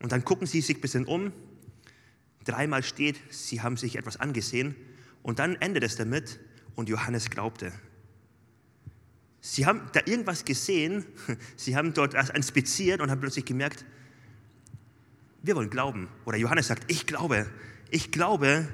Und 0.00 0.10
dann 0.10 0.24
gucken 0.24 0.46
sie 0.46 0.62
sich 0.62 0.78
ein 0.78 0.80
bisschen 0.80 1.04
um 1.04 1.32
dreimal 2.44 2.82
steht, 2.82 3.20
sie 3.30 3.60
haben 3.60 3.76
sich 3.76 3.96
etwas 3.96 4.18
angesehen 4.18 4.74
und 5.22 5.38
dann 5.38 5.56
endet 5.56 5.84
es 5.84 5.96
damit 5.96 6.40
und 6.74 6.88
Johannes 6.88 7.30
glaubte. 7.30 7.72
Sie 9.44 9.66
haben 9.66 9.90
da 9.92 10.00
irgendwas 10.06 10.44
gesehen, 10.44 11.04
sie 11.56 11.76
haben 11.76 11.92
dort 11.92 12.14
inspiziert 12.34 13.00
und 13.00 13.10
haben 13.10 13.20
plötzlich 13.20 13.44
gemerkt, 13.44 13.84
wir 15.42 15.56
wollen 15.56 15.68
glauben. 15.68 16.08
Oder 16.24 16.38
Johannes 16.38 16.68
sagt, 16.68 16.90
ich 16.90 17.06
glaube, 17.06 17.50
ich 17.90 18.12
glaube, 18.12 18.68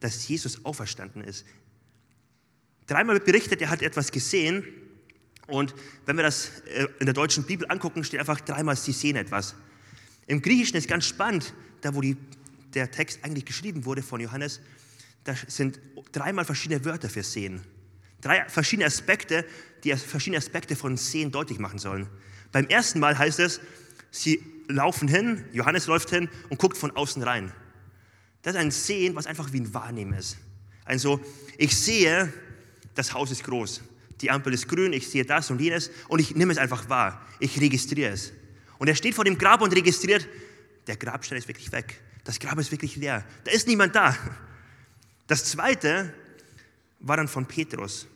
dass 0.00 0.26
Jesus 0.26 0.64
auferstanden 0.64 1.22
ist. 1.22 1.46
Dreimal 2.88 3.14
wird 3.14 3.24
berichtet, 3.24 3.62
er 3.62 3.70
hat 3.70 3.80
etwas 3.80 4.10
gesehen. 4.10 4.64
Und 5.46 5.72
wenn 6.04 6.16
wir 6.16 6.24
das 6.24 6.50
äh, 6.66 6.88
in 6.98 7.06
der 7.06 7.14
deutschen 7.14 7.44
Bibel 7.44 7.70
angucken, 7.70 8.02
steht 8.02 8.18
einfach 8.18 8.40
dreimal, 8.40 8.74
sie 8.76 8.92
sehen 8.92 9.14
etwas. 9.14 9.54
Im 10.26 10.42
Griechischen 10.42 10.76
ist 10.76 10.88
ganz 10.88 11.06
spannend, 11.06 11.54
da 11.80 11.94
wo 11.94 12.00
die, 12.00 12.16
der 12.74 12.90
Text 12.90 13.20
eigentlich 13.22 13.44
geschrieben 13.44 13.84
wurde 13.84 14.02
von 14.02 14.20
Johannes, 14.20 14.60
da 15.22 15.34
sind 15.46 15.78
dreimal 16.10 16.44
verschiedene 16.44 16.84
Wörter 16.84 17.08
für 17.08 17.22
Sehen. 17.22 17.62
Drei 18.24 18.48
verschiedene 18.48 18.86
Aspekte, 18.86 19.44
die 19.84 19.94
verschiedene 19.94 20.38
Aspekte 20.38 20.76
von 20.76 20.96
Sehen 20.96 21.30
deutlich 21.30 21.58
machen 21.58 21.78
sollen. 21.78 22.08
Beim 22.52 22.66
ersten 22.68 22.98
Mal 22.98 23.18
heißt 23.18 23.38
es, 23.38 23.60
sie 24.10 24.42
laufen 24.66 25.08
hin, 25.08 25.44
Johannes 25.52 25.86
läuft 25.88 26.08
hin 26.08 26.30
und 26.48 26.58
guckt 26.58 26.78
von 26.78 26.90
außen 26.90 27.22
rein. 27.22 27.52
Das 28.40 28.54
ist 28.54 28.60
ein 28.60 28.70
Sehen, 28.70 29.14
was 29.14 29.26
einfach 29.26 29.52
wie 29.52 29.60
ein 29.60 29.74
Wahrnehmen 29.74 30.14
ist. 30.14 30.38
Also, 30.86 31.20
ich 31.58 31.76
sehe, 31.76 32.32
das 32.94 33.12
Haus 33.12 33.30
ist 33.30 33.44
groß. 33.44 33.82
die 34.22 34.30
Ampel 34.30 34.54
ist 34.54 34.68
grün, 34.68 34.94
ich 34.94 35.10
sehe 35.10 35.26
das 35.26 35.50
und 35.50 35.60
jenes 35.60 35.90
und 36.08 36.18
ich 36.18 36.34
nehme 36.34 36.50
es 36.50 36.56
einfach 36.58 36.88
wahr. 36.88 37.26
Ich 37.40 37.60
registriere 37.60 38.12
es. 38.12 38.32
Und 38.78 38.88
er 38.88 38.94
steht 38.94 39.14
vor 39.14 39.24
dem 39.24 39.36
Grab 39.36 39.60
und 39.60 39.74
registriert, 39.74 40.26
der 40.86 40.96
Grabstein 40.96 41.36
ist 41.36 41.48
wirklich 41.48 41.70
weg. 41.72 42.00
Das 42.24 42.38
Grab 42.38 42.58
ist 42.58 42.70
wirklich 42.70 42.96
leer. 42.96 43.22
Da 43.44 43.50
ist 43.50 43.66
niemand 43.68 43.94
da. 43.94 44.16
Das 45.26 45.44
zweite 45.44 46.14
war 47.00 47.18
dann 47.18 47.28
von 47.28 47.44
Petrus. 47.44 48.06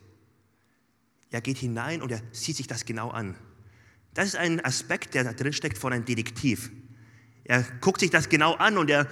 Er 1.30 1.40
geht 1.40 1.58
hinein 1.58 2.02
und 2.02 2.10
er 2.10 2.22
sieht 2.32 2.56
sich 2.56 2.66
das 2.66 2.84
genau 2.84 3.10
an. 3.10 3.34
Das 4.14 4.26
ist 4.26 4.36
ein 4.36 4.64
Aspekt, 4.64 5.14
der 5.14 5.24
da 5.24 5.32
drin 5.32 5.52
steckt 5.52 5.78
von 5.78 5.92
einem 5.92 6.04
Detektiv. 6.04 6.70
Er 7.44 7.62
guckt 7.80 8.00
sich 8.00 8.10
das 8.10 8.28
genau 8.28 8.54
an 8.54 8.78
und 8.78 8.90
er 8.90 9.06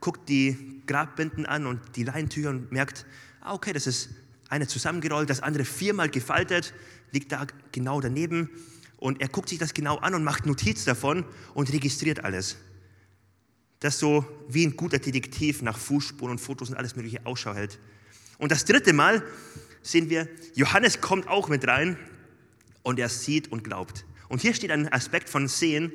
guckt 0.00 0.28
die 0.28 0.82
Grabbinden 0.86 1.46
an 1.46 1.66
und 1.66 1.80
die 1.96 2.04
Leintücher 2.04 2.50
und 2.50 2.72
merkt, 2.72 3.06
ah, 3.40 3.54
okay, 3.54 3.72
das 3.72 3.86
ist 3.86 4.10
eine 4.48 4.66
zusammengerollt, 4.66 5.30
das 5.30 5.40
andere 5.40 5.64
viermal 5.64 6.08
gefaltet, 6.08 6.74
liegt 7.12 7.32
da 7.32 7.46
genau 7.72 8.00
daneben. 8.00 8.50
Und 8.96 9.20
er 9.20 9.28
guckt 9.28 9.48
sich 9.48 9.58
das 9.58 9.72
genau 9.72 9.96
an 9.96 10.14
und 10.14 10.24
macht 10.24 10.46
Notiz 10.46 10.84
davon 10.84 11.24
und 11.54 11.72
registriert 11.72 12.24
alles. 12.24 12.56
Das 13.78 13.98
so 13.98 14.26
wie 14.48 14.66
ein 14.66 14.76
guter 14.76 14.98
Detektiv 14.98 15.62
nach 15.62 15.78
Fußspuren 15.78 16.32
und 16.32 16.38
Fotos 16.38 16.68
und 16.68 16.76
alles 16.76 16.96
Mögliche 16.96 17.24
Ausschau 17.24 17.54
hält. 17.54 17.78
Und 18.38 18.52
das 18.52 18.64
dritte 18.64 18.92
Mal 18.92 19.22
sehen 19.82 20.10
wir, 20.10 20.28
Johannes 20.54 21.00
kommt 21.00 21.28
auch 21.28 21.48
mit 21.48 21.66
rein 21.66 21.96
und 22.82 22.98
er 22.98 23.08
sieht 23.08 23.50
und 23.52 23.64
glaubt. 23.64 24.04
Und 24.28 24.40
hier 24.40 24.54
steht 24.54 24.70
ein 24.70 24.92
Aspekt 24.92 25.28
von 25.28 25.48
Sehen, 25.48 25.92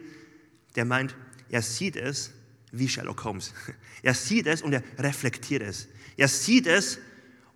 der 0.76 0.86
meint, 0.86 1.16
er 1.50 1.62
sieht 1.62 1.96
es 1.96 2.32
wie 2.72 2.90
Sherlock 2.90 3.24
Holmes. 3.24 3.54
Er 4.02 4.14
sieht 4.14 4.46
es 4.46 4.62
und 4.62 4.72
er 4.72 4.84
reflektiert 5.00 5.64
es. 5.64 5.88
Er 6.16 6.28
sieht 6.28 6.68
es 6.68 7.00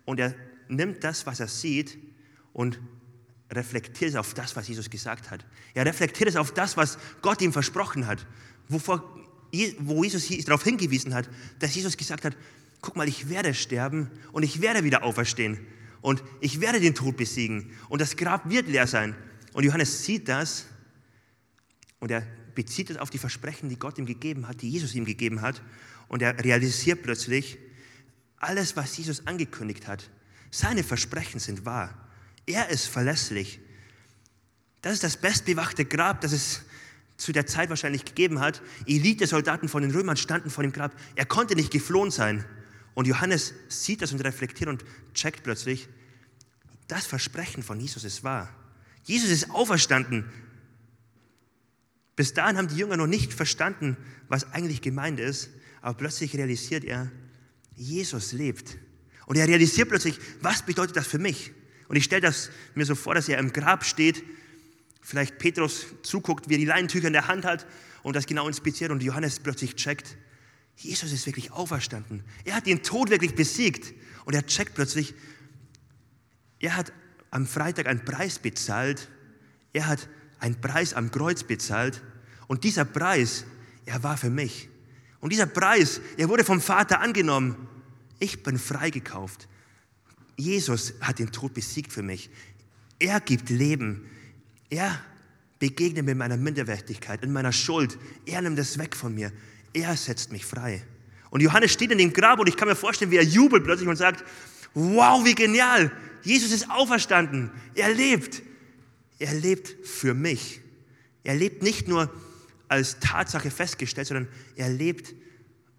und 0.04 0.18
er 0.18 0.34
nimmt 0.66 1.04
das, 1.04 1.24
was 1.24 1.38
er 1.38 1.46
sieht 1.46 1.96
und 2.52 2.80
reflektiert 3.52 4.10
es 4.10 4.16
auf 4.16 4.34
das, 4.34 4.56
was 4.56 4.66
Jesus 4.66 4.90
gesagt 4.90 5.30
hat. 5.30 5.46
Er 5.74 5.86
reflektiert 5.86 6.28
es 6.28 6.34
auf 6.34 6.52
das, 6.52 6.76
was 6.76 6.98
Gott 7.22 7.40
ihm 7.40 7.52
versprochen 7.52 8.08
hat, 8.08 8.26
wovor, 8.68 9.16
wo 9.78 10.02
Jesus 10.02 10.28
darauf 10.44 10.64
hingewiesen 10.64 11.14
hat, 11.14 11.28
dass 11.60 11.72
Jesus 11.72 11.96
gesagt 11.96 12.24
hat, 12.24 12.36
guck 12.80 12.96
mal, 12.96 13.06
ich 13.06 13.28
werde 13.28 13.54
sterben 13.54 14.10
und 14.32 14.42
ich 14.42 14.60
werde 14.60 14.82
wieder 14.82 15.04
auferstehen 15.04 15.64
und 16.00 16.22
ich 16.40 16.60
werde 16.60 16.80
den 16.80 16.94
Tod 16.94 17.16
besiegen 17.16 17.72
und 17.88 18.00
das 18.00 18.16
Grab 18.16 18.48
wird 18.48 18.68
leer 18.68 18.86
sein. 18.86 19.14
Und 19.52 19.64
Johannes 19.64 20.04
sieht 20.04 20.28
das 20.28 20.66
und 21.98 22.10
er 22.10 22.26
bezieht 22.54 22.90
es 22.90 22.96
auf 22.96 23.10
die 23.10 23.18
Versprechen, 23.18 23.68
die 23.68 23.78
Gott 23.78 23.98
ihm 23.98 24.06
gegeben 24.06 24.48
hat, 24.48 24.62
die 24.62 24.70
Jesus 24.70 24.94
ihm 24.94 25.04
gegeben 25.04 25.40
hat 25.40 25.62
und 26.08 26.22
er 26.22 26.42
realisiert 26.42 27.02
plötzlich, 27.02 27.58
alles, 28.38 28.74
was 28.74 28.96
Jesus 28.96 29.26
angekündigt 29.26 29.86
hat, 29.86 30.10
seine 30.50 30.82
Versprechen 30.82 31.38
sind 31.38 31.64
wahr. 31.64 32.08
Er 32.46 32.68
ist 32.70 32.86
verlässlich. 32.86 33.60
Das 34.82 34.94
ist 34.94 35.04
das 35.04 35.18
bestbewachte 35.18 35.84
Grab, 35.84 36.22
das 36.22 36.32
es 36.32 36.62
zu 37.16 37.32
der 37.32 37.46
Zeit 37.46 37.68
wahrscheinlich 37.68 38.04
gegeben 38.04 38.40
hat. 38.40 38.62
Elite-Soldaten 38.86 39.68
von 39.68 39.82
den 39.82 39.90
Römern 39.90 40.16
standen 40.16 40.50
vor 40.50 40.62
dem 40.62 40.72
Grab. 40.72 40.98
Er 41.14 41.26
konnte 41.26 41.54
nicht 41.54 41.70
geflohen 41.70 42.10
sein. 42.10 42.44
Und 43.00 43.06
Johannes 43.06 43.54
sieht 43.68 44.02
das 44.02 44.12
und 44.12 44.20
reflektiert 44.20 44.68
und 44.68 44.84
checkt 45.14 45.42
plötzlich, 45.42 45.88
das 46.86 47.06
Versprechen 47.06 47.62
von 47.62 47.80
Jesus 47.80 48.04
ist 48.04 48.24
wahr. 48.24 48.54
Jesus 49.04 49.30
ist 49.30 49.48
auferstanden. 49.52 50.30
Bis 52.14 52.34
dahin 52.34 52.58
haben 52.58 52.68
die 52.68 52.76
Jünger 52.76 52.98
noch 52.98 53.06
nicht 53.06 53.32
verstanden, 53.32 53.96
was 54.28 54.52
eigentlich 54.52 54.82
gemeint 54.82 55.18
ist, 55.18 55.48
aber 55.80 55.96
plötzlich 55.96 56.36
realisiert 56.36 56.84
er, 56.84 57.10
Jesus 57.74 58.32
lebt. 58.32 58.76
Und 59.24 59.38
er 59.38 59.48
realisiert 59.48 59.88
plötzlich, 59.88 60.18
was 60.42 60.60
bedeutet 60.60 60.94
das 60.94 61.06
für 61.06 61.16
mich? 61.16 61.52
Und 61.88 61.96
ich 61.96 62.04
stelle 62.04 62.20
das 62.20 62.50
mir 62.74 62.84
so 62.84 62.94
vor, 62.94 63.14
dass 63.14 63.30
er 63.30 63.38
im 63.38 63.54
Grab 63.54 63.82
steht, 63.82 64.22
vielleicht 65.00 65.38
Petrus 65.38 65.86
zuguckt, 66.02 66.50
wie 66.50 66.56
er 66.56 66.58
die 66.58 66.66
Leintücher 66.66 67.06
in 67.06 67.14
der 67.14 67.28
Hand 67.28 67.46
hat 67.46 67.66
und 68.02 68.14
das 68.14 68.26
genau 68.26 68.46
inspiziert 68.46 68.90
und 68.90 69.02
Johannes 69.02 69.40
plötzlich 69.40 69.74
checkt, 69.76 70.18
Jesus 70.82 71.12
ist 71.12 71.26
wirklich 71.26 71.52
auferstanden. 71.52 72.24
Er 72.44 72.54
hat 72.54 72.66
den 72.66 72.82
Tod 72.82 73.10
wirklich 73.10 73.34
besiegt. 73.34 73.92
Und 74.24 74.34
er 74.34 74.46
checkt 74.46 74.74
plötzlich, 74.74 75.14
er 76.58 76.76
hat 76.76 76.92
am 77.30 77.46
Freitag 77.46 77.86
einen 77.86 78.04
Preis 78.04 78.38
bezahlt. 78.38 79.08
Er 79.72 79.86
hat 79.86 80.08
einen 80.38 80.60
Preis 80.60 80.94
am 80.94 81.10
Kreuz 81.10 81.42
bezahlt. 81.42 82.02
Und 82.46 82.64
dieser 82.64 82.84
Preis, 82.84 83.44
er 83.84 84.02
war 84.02 84.16
für 84.16 84.30
mich. 84.30 84.68
Und 85.20 85.32
dieser 85.32 85.46
Preis, 85.46 86.00
er 86.16 86.28
wurde 86.28 86.44
vom 86.44 86.60
Vater 86.60 87.00
angenommen. 87.00 87.68
Ich 88.18 88.42
bin 88.42 88.58
freigekauft. 88.58 89.48
Jesus 90.36 90.94
hat 91.02 91.18
den 91.18 91.30
Tod 91.30 91.52
besiegt 91.52 91.92
für 91.92 92.02
mich. 92.02 92.30
Er 92.98 93.20
gibt 93.20 93.50
Leben. 93.50 94.06
Er 94.70 94.98
begegnet 95.58 96.06
mir 96.06 96.14
meiner 96.14 96.38
Minderwertigkeit, 96.38 97.22
in 97.22 97.32
meiner 97.32 97.52
Schuld. 97.52 97.98
Er 98.24 98.40
nimmt 98.40 98.58
es 98.58 98.78
weg 98.78 98.96
von 98.96 99.14
mir. 99.14 99.30
Er 99.72 99.96
setzt 99.96 100.32
mich 100.32 100.44
frei. 100.44 100.82
Und 101.30 101.40
Johannes 101.40 101.72
steht 101.72 101.90
in 101.90 101.98
dem 101.98 102.12
Grab 102.12 102.40
und 102.40 102.48
ich 102.48 102.56
kann 102.56 102.68
mir 102.68 102.74
vorstellen, 102.74 103.10
wie 103.10 103.16
er 103.16 103.24
jubelt 103.24 103.64
plötzlich 103.64 103.88
und 103.88 103.96
sagt, 103.96 104.24
wow, 104.74 105.24
wie 105.24 105.34
genial. 105.34 105.92
Jesus 106.22 106.52
ist 106.52 106.70
auferstanden. 106.70 107.50
Er 107.74 107.94
lebt. 107.94 108.42
Er 109.18 109.34
lebt 109.34 109.86
für 109.86 110.14
mich. 110.14 110.60
Er 111.22 111.34
lebt 111.34 111.62
nicht 111.62 111.88
nur 111.88 112.12
als 112.68 112.98
Tatsache 113.00 113.50
festgestellt, 113.50 114.08
sondern 114.08 114.28
er 114.56 114.68
lebt 114.68 115.14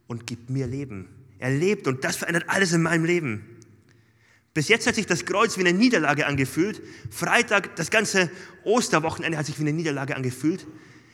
und 0.07 0.27
gibt 0.27 0.49
mir 0.49 0.67
Leben. 0.67 1.09
Er 1.39 1.49
lebt 1.49 1.87
und 1.87 2.03
das 2.03 2.17
verändert 2.17 2.45
alles 2.47 2.71
in 2.73 2.81
meinem 2.81 3.05
Leben. 3.05 3.51
Bis 4.53 4.67
jetzt 4.67 4.85
hat 4.85 4.95
sich 4.95 5.05
das 5.05 5.25
Kreuz 5.25 5.57
wie 5.57 5.61
eine 5.61 5.73
Niederlage 5.73 6.27
angefühlt. 6.27 6.81
Freitag, 7.09 7.75
das 7.77 7.89
ganze 7.89 8.29
Osterwochenende 8.63 9.37
hat 9.37 9.45
sich 9.45 9.57
wie 9.57 9.63
eine 9.63 9.73
Niederlage 9.73 10.15
angefühlt. 10.15 10.67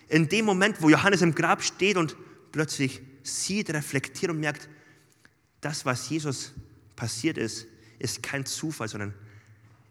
In 0.10 0.28
dem 0.28 0.46
Moment, 0.46 0.82
wo 0.82 0.90
Johannes 0.90 1.22
im 1.22 1.36
Grab 1.36 1.62
steht 1.64 1.98
und 1.98 2.18
plötzlich 2.52 3.02
sieht, 3.24 3.70
reflektiert 3.72 4.32
und 4.32 4.40
merkt, 4.40 4.70
das, 5.62 5.86
was 5.86 6.10
Jesus 6.10 6.54
passiert 6.96 7.38
ist, 7.38 7.68
ist 8.00 8.22
kein 8.24 8.46
Zufall, 8.46 8.88
sondern 8.88 9.14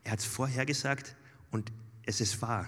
er 0.05 0.13
hat 0.13 0.21
es 0.21 0.25
vorhergesagt 0.25 1.17
und 1.51 1.73
es 2.05 2.21
ist 2.21 2.41
wahr. 2.41 2.67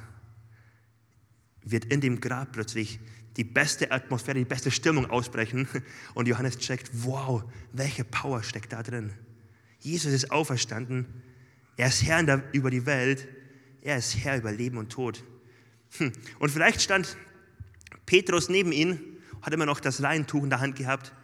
Wird 1.62 1.84
in 1.86 2.00
dem 2.00 2.20
Grab 2.20 2.52
plötzlich 2.52 2.98
die 3.36 3.44
beste 3.44 3.92
Atmosphäre, 3.92 4.38
die 4.38 4.44
beste 4.44 4.70
Stimmung 4.70 5.06
ausbrechen 5.06 5.68
und 6.14 6.26
Johannes 6.26 6.58
checkt, 6.58 6.90
wow, 6.92 7.44
welche 7.72 8.04
Power 8.04 8.42
steckt 8.42 8.72
da 8.72 8.82
drin. 8.82 9.12
Jesus 9.78 10.12
ist 10.12 10.30
auferstanden, 10.32 11.06
er 11.76 11.88
ist 11.88 12.02
Herr 12.02 12.42
über 12.52 12.70
die 12.70 12.84
Welt, 12.84 13.28
er 13.82 13.98
ist 13.98 14.16
Herr 14.16 14.38
über 14.38 14.50
Leben 14.50 14.76
und 14.76 14.90
Tod. 14.90 15.22
Hm. 15.98 16.12
Und 16.40 16.50
vielleicht 16.50 16.82
stand 16.82 17.16
Petrus 18.04 18.48
neben 18.48 18.72
ihm 18.72 18.98
hat 19.48 19.54
immer 19.54 19.66
noch 19.66 19.80
das 19.80 19.98
Leintuch 19.98 20.42
in 20.44 20.50
der 20.50 20.60
Hand 20.60 20.76
gehabt 20.76 21.14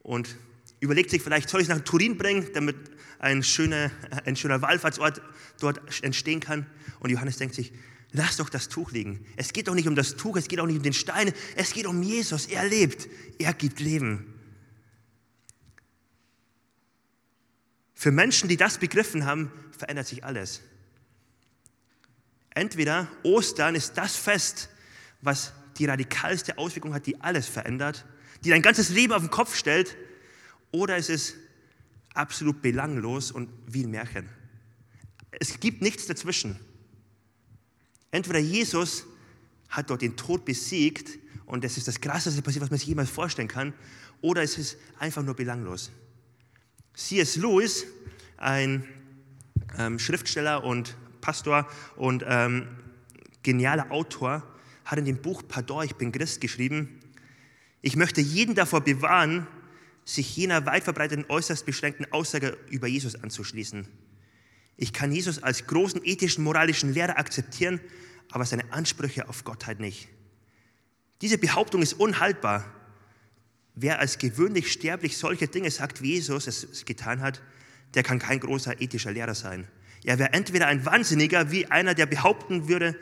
und 0.00 0.36
überlegt 0.80 1.08
sich 1.08 1.22
vielleicht, 1.22 1.48
soll 1.48 1.62
ich 1.62 1.68
es 1.68 1.74
nach 1.74 1.82
Turin 1.82 2.18
bringen, 2.18 2.46
damit 2.52 2.76
ein 3.20 3.42
schöner, 3.42 3.90
ein 4.26 4.36
schöner 4.36 4.60
Wallfahrtsort 4.60 5.22
dort 5.58 5.80
entstehen 6.04 6.40
kann. 6.40 6.66
Und 7.00 7.08
Johannes 7.08 7.38
denkt 7.38 7.54
sich, 7.54 7.72
lass 8.12 8.36
doch 8.36 8.50
das 8.50 8.68
Tuch 8.68 8.92
liegen. 8.92 9.24
Es 9.36 9.54
geht 9.54 9.66
doch 9.68 9.74
nicht 9.74 9.88
um 9.88 9.94
das 9.94 10.16
Tuch, 10.16 10.36
es 10.36 10.46
geht 10.46 10.60
auch 10.60 10.66
nicht 10.66 10.76
um 10.76 10.82
den 10.82 10.92
Stein, 10.92 11.32
es 11.56 11.72
geht 11.72 11.86
um 11.86 12.02
Jesus. 12.02 12.44
Er 12.46 12.68
lebt, 12.68 13.08
er 13.38 13.54
gibt 13.54 13.80
Leben. 13.80 14.34
Für 17.94 18.10
Menschen, 18.10 18.50
die 18.50 18.58
das 18.58 18.76
begriffen 18.76 19.24
haben, 19.24 19.50
verändert 19.76 20.06
sich 20.06 20.22
alles. 20.22 20.60
Entweder 22.50 23.08
Ostern 23.22 23.74
ist 23.74 23.96
das 23.96 24.16
Fest, 24.16 24.68
was 25.22 25.54
die 25.78 25.86
radikalste 25.86 26.58
Auswirkung 26.58 26.94
hat, 26.94 27.06
die 27.06 27.20
alles 27.20 27.46
verändert, 27.46 28.04
die 28.44 28.50
dein 28.50 28.62
ganzes 28.62 28.90
Leben 28.90 29.12
auf 29.12 29.22
den 29.22 29.30
Kopf 29.30 29.56
stellt, 29.56 29.96
oder 30.70 30.96
es 30.96 31.08
ist 31.08 31.34
absolut 32.14 32.60
belanglos 32.62 33.30
und 33.30 33.48
wie 33.66 33.84
ein 33.84 33.90
Märchen. 33.90 34.28
Es 35.30 35.60
gibt 35.60 35.82
nichts 35.82 36.06
dazwischen. 36.06 36.58
Entweder 38.10 38.38
Jesus 38.38 39.06
hat 39.68 39.90
dort 39.90 40.02
den 40.02 40.16
Tod 40.16 40.44
besiegt 40.44 41.18
und 41.46 41.64
das 41.64 41.76
ist 41.76 41.88
das 41.88 42.00
Krasseste 42.00 42.42
passiert, 42.42 42.62
was 42.62 42.70
man 42.70 42.78
sich 42.78 42.88
jemals 42.88 43.10
vorstellen 43.10 43.48
kann, 43.48 43.72
oder 44.20 44.42
es 44.42 44.58
ist 44.58 44.76
einfach 44.98 45.22
nur 45.22 45.34
belanglos. 45.34 45.90
C.S. 46.94 47.36
Lewis, 47.36 47.86
ein 48.36 48.86
ähm, 49.78 49.98
Schriftsteller 49.98 50.64
und 50.64 50.96
Pastor 51.20 51.68
und 51.96 52.24
ähm, 52.26 52.66
genialer 53.42 53.90
Autor, 53.92 54.42
hat 54.88 54.98
in 54.98 55.04
dem 55.04 55.20
Buch 55.20 55.42
Pardon, 55.46 55.84
ich 55.84 55.96
bin 55.96 56.12
Christ 56.12 56.40
geschrieben, 56.40 56.98
ich 57.82 57.94
möchte 57.94 58.22
jeden 58.22 58.54
davor 58.54 58.80
bewahren, 58.80 59.46
sich 60.04 60.34
jener 60.34 60.64
weit 60.64 60.84
verbreiteten, 60.84 61.26
äußerst 61.28 61.66
beschränkten 61.66 62.10
Aussage 62.10 62.56
über 62.70 62.86
Jesus 62.86 63.14
anzuschließen. 63.14 63.86
Ich 64.78 64.94
kann 64.94 65.12
Jesus 65.12 65.42
als 65.42 65.66
großen 65.66 66.00
ethischen, 66.02 66.42
moralischen 66.42 66.94
Lehrer 66.94 67.18
akzeptieren, 67.18 67.80
aber 68.30 68.46
seine 68.46 68.72
Ansprüche 68.72 69.28
auf 69.28 69.44
Gottheit 69.44 69.78
nicht. 69.78 70.08
Diese 71.20 71.36
Behauptung 71.36 71.82
ist 71.82 71.92
unhaltbar. 71.94 72.64
Wer 73.74 73.98
als 73.98 74.16
gewöhnlich 74.16 74.72
sterblich 74.72 75.18
solche 75.18 75.48
Dinge 75.48 75.70
sagt, 75.70 76.00
wie 76.00 76.14
Jesus 76.14 76.46
es 76.46 76.86
getan 76.86 77.20
hat, 77.20 77.42
der 77.94 78.02
kann 78.02 78.18
kein 78.18 78.40
großer 78.40 78.80
ethischer 78.80 79.12
Lehrer 79.12 79.34
sein. 79.34 79.68
Er 80.02 80.18
wäre 80.18 80.32
entweder 80.32 80.66
ein 80.66 80.86
Wahnsinniger, 80.86 81.50
wie 81.50 81.66
einer, 81.66 81.94
der 81.94 82.06
behaupten 82.06 82.68
würde, 82.68 82.96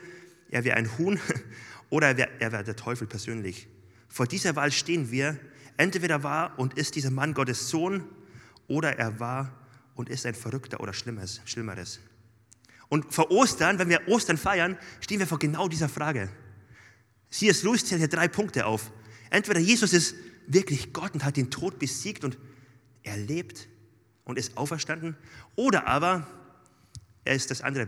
er 0.49 0.63
wäre 0.63 0.77
ein 0.77 0.97
Huhn, 0.97 1.19
oder 1.89 2.09
er 2.09 2.17
wäre 2.17 2.51
wär 2.51 2.63
der 2.63 2.75
Teufel 2.75 3.07
persönlich. 3.07 3.67
Vor 4.07 4.27
dieser 4.27 4.55
Wahl 4.55 4.71
stehen 4.71 5.11
wir. 5.11 5.39
Entweder 5.77 6.23
war 6.23 6.57
und 6.57 6.73
ist 6.73 6.95
dieser 6.95 7.11
Mann 7.11 7.33
Gottes 7.33 7.69
Sohn, 7.69 8.03
oder 8.67 8.97
er 8.97 9.19
war 9.19 9.53
und 9.95 10.09
ist 10.09 10.25
ein 10.25 10.35
Verrückter 10.35 10.81
oder 10.81 10.93
Schlimmes, 10.93 11.41
Schlimmeres. 11.45 11.99
Und 12.89 13.13
vor 13.13 13.31
Ostern, 13.31 13.79
wenn 13.79 13.89
wir 13.89 14.07
Ostern 14.07 14.37
feiern, 14.37 14.77
stehen 15.01 15.19
wir 15.19 15.27
vor 15.27 15.39
genau 15.39 15.67
dieser 15.67 15.89
Frage. 15.89 16.29
C.S. 17.29 17.63
Lewis 17.63 17.85
zählt 17.85 17.99
hier 17.99 18.07
drei 18.07 18.27
Punkte 18.27 18.65
auf. 18.65 18.91
Entweder 19.29 19.59
Jesus 19.59 19.93
ist 19.93 20.15
wirklich 20.47 20.93
Gott 20.93 21.13
und 21.13 21.23
hat 21.23 21.37
den 21.37 21.51
Tod 21.51 21.79
besiegt 21.79 22.23
und 22.23 22.37
er 23.03 23.17
lebt 23.17 23.67
und 24.23 24.37
ist 24.37 24.57
auferstanden, 24.57 25.15
oder 25.55 25.87
aber 25.87 26.27
er 27.23 27.35
ist 27.35 27.51
das 27.51 27.61
andere, 27.61 27.87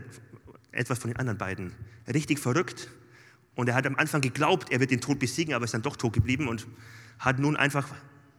etwas 0.71 0.99
von 0.99 1.09
den 1.09 1.17
anderen 1.17 1.37
beiden. 1.37 1.73
Richtig 2.07 2.39
verrückt 2.39 2.89
und 3.59 3.67
er 3.67 3.75
hat 3.75 3.85
am 3.85 3.97
Anfang 3.97 4.21
geglaubt, 4.21 4.71
er 4.71 4.79
wird 4.79 4.89
den 4.89 5.01
Tod 5.01 5.19
besiegen, 5.19 5.53
aber 5.53 5.65
ist 5.65 5.73
dann 5.73 5.81
doch 5.81 5.97
tot 5.97 6.13
geblieben 6.13 6.47
und 6.47 6.65
hat 7.19 7.39
nun 7.39 7.57
einfach 7.57 7.89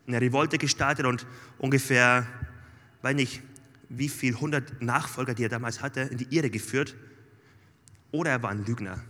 eine 0.07 0.19
Revolte 0.19 0.57
gestartet 0.57 1.05
und 1.05 1.27
ungefähr, 1.59 2.27
weiß 3.03 3.15
nicht, 3.15 3.43
wie 3.91 4.09
viel 4.09 4.35
hundert 4.41 4.81
Nachfolger, 4.81 5.35
die 5.35 5.45
er 5.45 5.51
damals 5.51 5.83
hatte, 5.83 6.01
in 6.01 6.17
die 6.17 6.35
Irre 6.35 6.49
geführt. 6.49 6.97
Oder 8.13 8.31
er 8.31 8.43
war 8.43 8.49
ein 8.49 8.65
Lügner, 8.65 9.05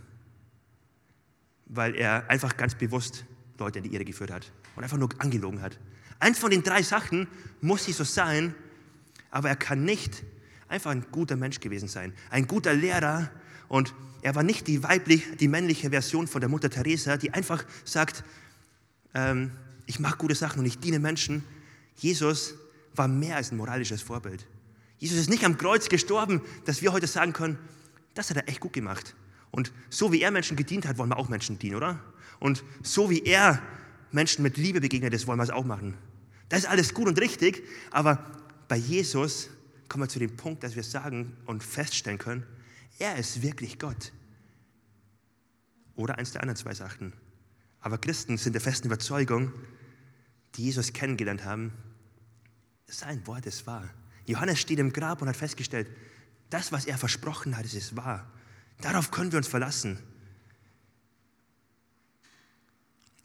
weil 1.66 1.94
er 1.94 2.28
einfach 2.28 2.56
ganz 2.56 2.74
bewusst 2.74 3.24
Leute 3.58 3.78
in 3.78 3.84
die 3.84 3.94
Irre 3.94 4.04
geführt 4.04 4.32
hat 4.32 4.50
und 4.74 4.82
einfach 4.82 4.98
nur 4.98 5.10
angelogen 5.18 5.62
hat. 5.62 5.78
Eins 6.18 6.40
von 6.40 6.50
den 6.50 6.64
drei 6.64 6.82
Sachen 6.82 7.28
muss 7.60 7.84
so 7.84 8.02
sein, 8.02 8.56
aber 9.30 9.48
er 9.48 9.56
kann 9.56 9.84
nicht 9.84 10.24
einfach 10.66 10.90
ein 10.90 11.06
guter 11.12 11.36
Mensch 11.36 11.60
gewesen 11.60 11.86
sein, 11.86 12.12
ein 12.30 12.48
guter 12.48 12.74
Lehrer 12.74 13.30
und 13.70 13.94
er 14.22 14.34
war 14.34 14.42
nicht 14.42 14.66
die 14.66 14.82
weiblich, 14.82 15.22
die 15.38 15.46
männliche 15.46 15.90
Version 15.90 16.26
von 16.26 16.40
der 16.40 16.50
Mutter 16.50 16.68
Teresa, 16.68 17.16
die 17.16 17.32
einfach 17.32 17.64
sagt, 17.84 18.24
ähm, 19.14 19.52
ich 19.86 20.00
mache 20.00 20.18
gute 20.18 20.34
Sachen 20.34 20.58
und 20.58 20.66
ich 20.66 20.80
diene 20.80 20.98
Menschen. 20.98 21.44
Jesus 21.94 22.54
war 22.96 23.06
mehr 23.06 23.36
als 23.36 23.52
ein 23.52 23.56
moralisches 23.56 24.02
Vorbild. 24.02 24.44
Jesus 24.98 25.18
ist 25.18 25.30
nicht 25.30 25.44
am 25.44 25.56
Kreuz 25.56 25.88
gestorben, 25.88 26.42
dass 26.64 26.82
wir 26.82 26.92
heute 26.92 27.06
sagen 27.06 27.32
können, 27.32 27.58
das 28.14 28.28
hat 28.28 28.38
er 28.38 28.48
echt 28.48 28.58
gut 28.58 28.72
gemacht. 28.72 29.14
Und 29.52 29.70
so 29.88 30.12
wie 30.12 30.20
er 30.20 30.32
Menschen 30.32 30.56
gedient 30.56 30.88
hat, 30.88 30.98
wollen 30.98 31.10
wir 31.10 31.16
auch 31.16 31.28
Menschen 31.28 31.60
dienen, 31.60 31.76
oder? 31.76 32.00
Und 32.40 32.64
so 32.82 33.08
wie 33.08 33.22
er 33.22 33.62
Menschen 34.10 34.42
mit 34.42 34.56
Liebe 34.56 34.80
begegnet 34.80 35.14
ist, 35.14 35.28
wollen 35.28 35.38
wir 35.38 35.44
es 35.44 35.50
auch 35.50 35.64
machen. 35.64 35.94
Das 36.48 36.60
ist 36.60 36.68
alles 36.68 36.92
gut 36.92 37.06
und 37.06 37.20
richtig, 37.20 37.62
aber 37.92 38.18
bei 38.66 38.76
Jesus 38.76 39.48
kommen 39.88 40.02
wir 40.02 40.08
zu 40.08 40.18
dem 40.18 40.36
Punkt, 40.36 40.64
dass 40.64 40.74
wir 40.74 40.82
sagen 40.82 41.36
und 41.46 41.62
feststellen 41.62 42.18
können, 42.18 42.44
er 43.00 43.16
ist 43.16 43.42
wirklich 43.42 43.78
Gott. 43.78 44.12
Oder 45.96 46.18
eins 46.18 46.32
der 46.32 46.42
anderen 46.42 46.56
zwei 46.56 46.74
Sachen. 46.74 47.12
Aber 47.80 47.98
Christen 47.98 48.36
sind 48.36 48.52
der 48.52 48.60
festen 48.60 48.86
Überzeugung, 48.86 49.52
die 50.54 50.64
Jesus 50.64 50.92
kennengelernt 50.92 51.44
haben, 51.44 51.72
sein 52.86 53.26
Wort 53.26 53.46
ist 53.46 53.66
wahr. 53.66 53.88
Johannes 54.26 54.60
steht 54.60 54.78
im 54.78 54.92
Grab 54.92 55.22
und 55.22 55.28
hat 55.28 55.36
festgestellt, 55.36 55.88
das, 56.50 56.72
was 56.72 56.86
er 56.86 56.98
versprochen 56.98 57.56
hat, 57.56 57.64
ist 57.64 57.96
wahr. 57.96 58.30
Darauf 58.80 59.10
können 59.10 59.32
wir 59.32 59.38
uns 59.38 59.48
verlassen. 59.48 59.98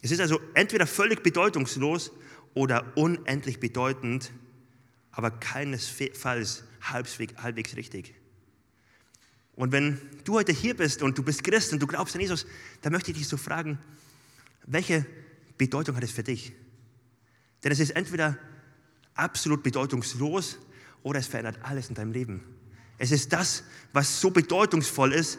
Es 0.00 0.10
ist 0.10 0.20
also 0.20 0.40
entweder 0.54 0.86
völlig 0.86 1.22
bedeutungslos 1.22 2.12
oder 2.54 2.96
unendlich 2.96 3.58
bedeutend, 3.58 4.30
aber 5.10 5.30
keinesfalls 5.30 6.64
halbwegs 6.80 7.76
richtig. 7.76 8.14
Und 9.56 9.72
wenn 9.72 9.98
du 10.24 10.34
heute 10.34 10.52
hier 10.52 10.76
bist 10.76 11.02
und 11.02 11.16
du 11.16 11.22
bist 11.22 11.42
Christ 11.42 11.72
und 11.72 11.80
du 11.80 11.86
glaubst 11.86 12.14
an 12.14 12.20
Jesus, 12.20 12.46
dann 12.82 12.92
möchte 12.92 13.10
ich 13.10 13.16
dich 13.16 13.28
so 13.28 13.38
fragen, 13.38 13.78
welche 14.66 15.06
Bedeutung 15.56 15.96
hat 15.96 16.04
es 16.04 16.10
für 16.10 16.22
dich? 16.22 16.52
Denn 17.64 17.72
es 17.72 17.80
ist 17.80 17.90
entweder 17.90 18.38
absolut 19.14 19.62
bedeutungslos 19.62 20.58
oder 21.02 21.20
es 21.20 21.26
verändert 21.26 21.58
alles 21.62 21.88
in 21.88 21.94
deinem 21.94 22.12
Leben. 22.12 22.42
Es 22.98 23.12
ist 23.12 23.32
das, 23.32 23.64
was 23.92 24.20
so 24.20 24.30
bedeutungsvoll 24.30 25.12
ist, 25.12 25.38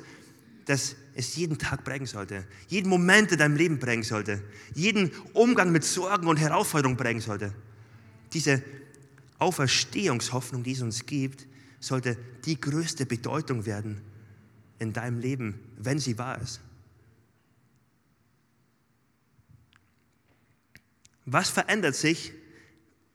dass 0.66 0.96
es 1.16 1.36
jeden 1.36 1.58
Tag 1.58 1.84
prägen 1.84 2.06
sollte, 2.06 2.46
jeden 2.68 2.90
Moment 2.90 3.32
in 3.32 3.38
deinem 3.38 3.56
Leben 3.56 3.80
prägen 3.80 4.04
sollte, 4.04 4.44
jeden 4.74 5.12
Umgang 5.34 5.72
mit 5.72 5.84
Sorgen 5.84 6.28
und 6.28 6.38
Herausforderungen 6.38 6.98
prägen 6.98 7.22
sollte. 7.22 7.54
Diese 8.34 8.62
Auferstehungshoffnung, 9.40 10.64
die 10.64 10.74
es 10.74 10.82
uns 10.82 11.06
gibt, 11.06 11.48
sollte 11.80 12.18
die 12.46 12.60
größte 12.60 13.06
Bedeutung 13.06 13.66
werden 13.66 14.02
in 14.80 14.94
deinem 14.94 15.20
Leben, 15.20 15.60
wenn 15.78 16.00
sie 16.00 16.18
wahr 16.18 16.42
ist. 16.42 16.62
Was 21.26 21.50
verändert 21.50 21.96
sich, 21.96 22.32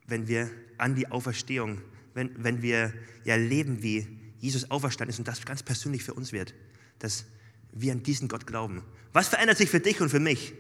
wenn 0.07 0.29
wir 0.29 0.51
an 0.77 0.95
die 0.95 1.11
Auferstehung, 1.11 1.81
wenn, 2.15 2.31
wenn 2.43 2.61
wir 2.61 2.93
leben, 3.25 3.83
wie 3.83 4.07
Jesus 4.39 4.71
auferstanden 4.71 5.11
ist 5.11 5.19
und 5.19 5.29
das 5.29 5.45
ganz 5.45 5.63
persönlich 5.63 6.03
für 6.03 6.15
uns 6.15 6.33
wird, 6.33 6.53
dass 6.99 7.25
wir 7.73 7.93
an 7.93 8.03
diesen 8.03 8.29
Gott 8.29 8.47
glauben? 8.47 8.83
Was 9.13 9.29
verändert 9.29 9.57
sich 9.57 9.71
für 9.71 9.81
dich 9.81 10.01
und 10.01 10.11
für 10.11 10.21
mich? 10.21 10.53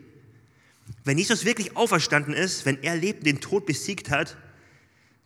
Wenn 1.04 1.18
Jesus 1.18 1.44
wirklich 1.44 1.76
auferstanden 1.76 2.34
ist, 2.34 2.64
wenn 2.64 2.82
er 2.82 2.96
lebt, 2.96 3.26
den 3.26 3.40
Tod 3.40 3.66
besiegt 3.66 4.10
hat, 4.10 4.36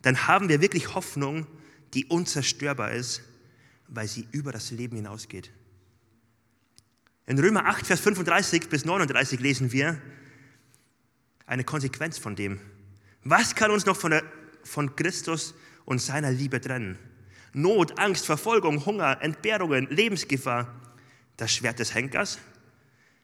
dann 0.01 0.27
haben 0.27 0.49
wir 0.49 0.61
wirklich 0.61 0.93
Hoffnung, 0.95 1.47
die 1.93 2.05
unzerstörbar 2.05 2.91
ist, 2.91 3.21
weil 3.87 4.07
sie 4.07 4.27
über 4.31 4.51
das 4.51 4.71
Leben 4.71 4.95
hinausgeht. 4.95 5.51
In 7.25 7.39
Römer 7.39 7.65
8, 7.65 7.85
Vers 7.85 7.99
35 8.01 8.69
bis 8.69 8.85
39 8.85 9.39
lesen 9.39 9.71
wir 9.71 10.01
eine 11.45 11.63
Konsequenz 11.63 12.17
von 12.17 12.35
dem. 12.35 12.59
Was 13.23 13.55
kann 13.55 13.71
uns 13.71 13.85
noch 13.85 13.97
von, 13.97 14.11
der, 14.11 14.23
von 14.63 14.95
Christus 14.95 15.53
und 15.85 16.01
seiner 16.01 16.31
Liebe 16.31 16.61
trennen? 16.61 16.97
Not, 17.53 17.99
Angst, 17.99 18.25
Verfolgung, 18.25 18.85
Hunger, 18.85 19.21
Entbehrungen, 19.21 19.87
Lebensgefahr, 19.89 20.73
das 21.37 21.51
Schwert 21.53 21.79
des 21.79 21.93
Henkers? 21.93 22.39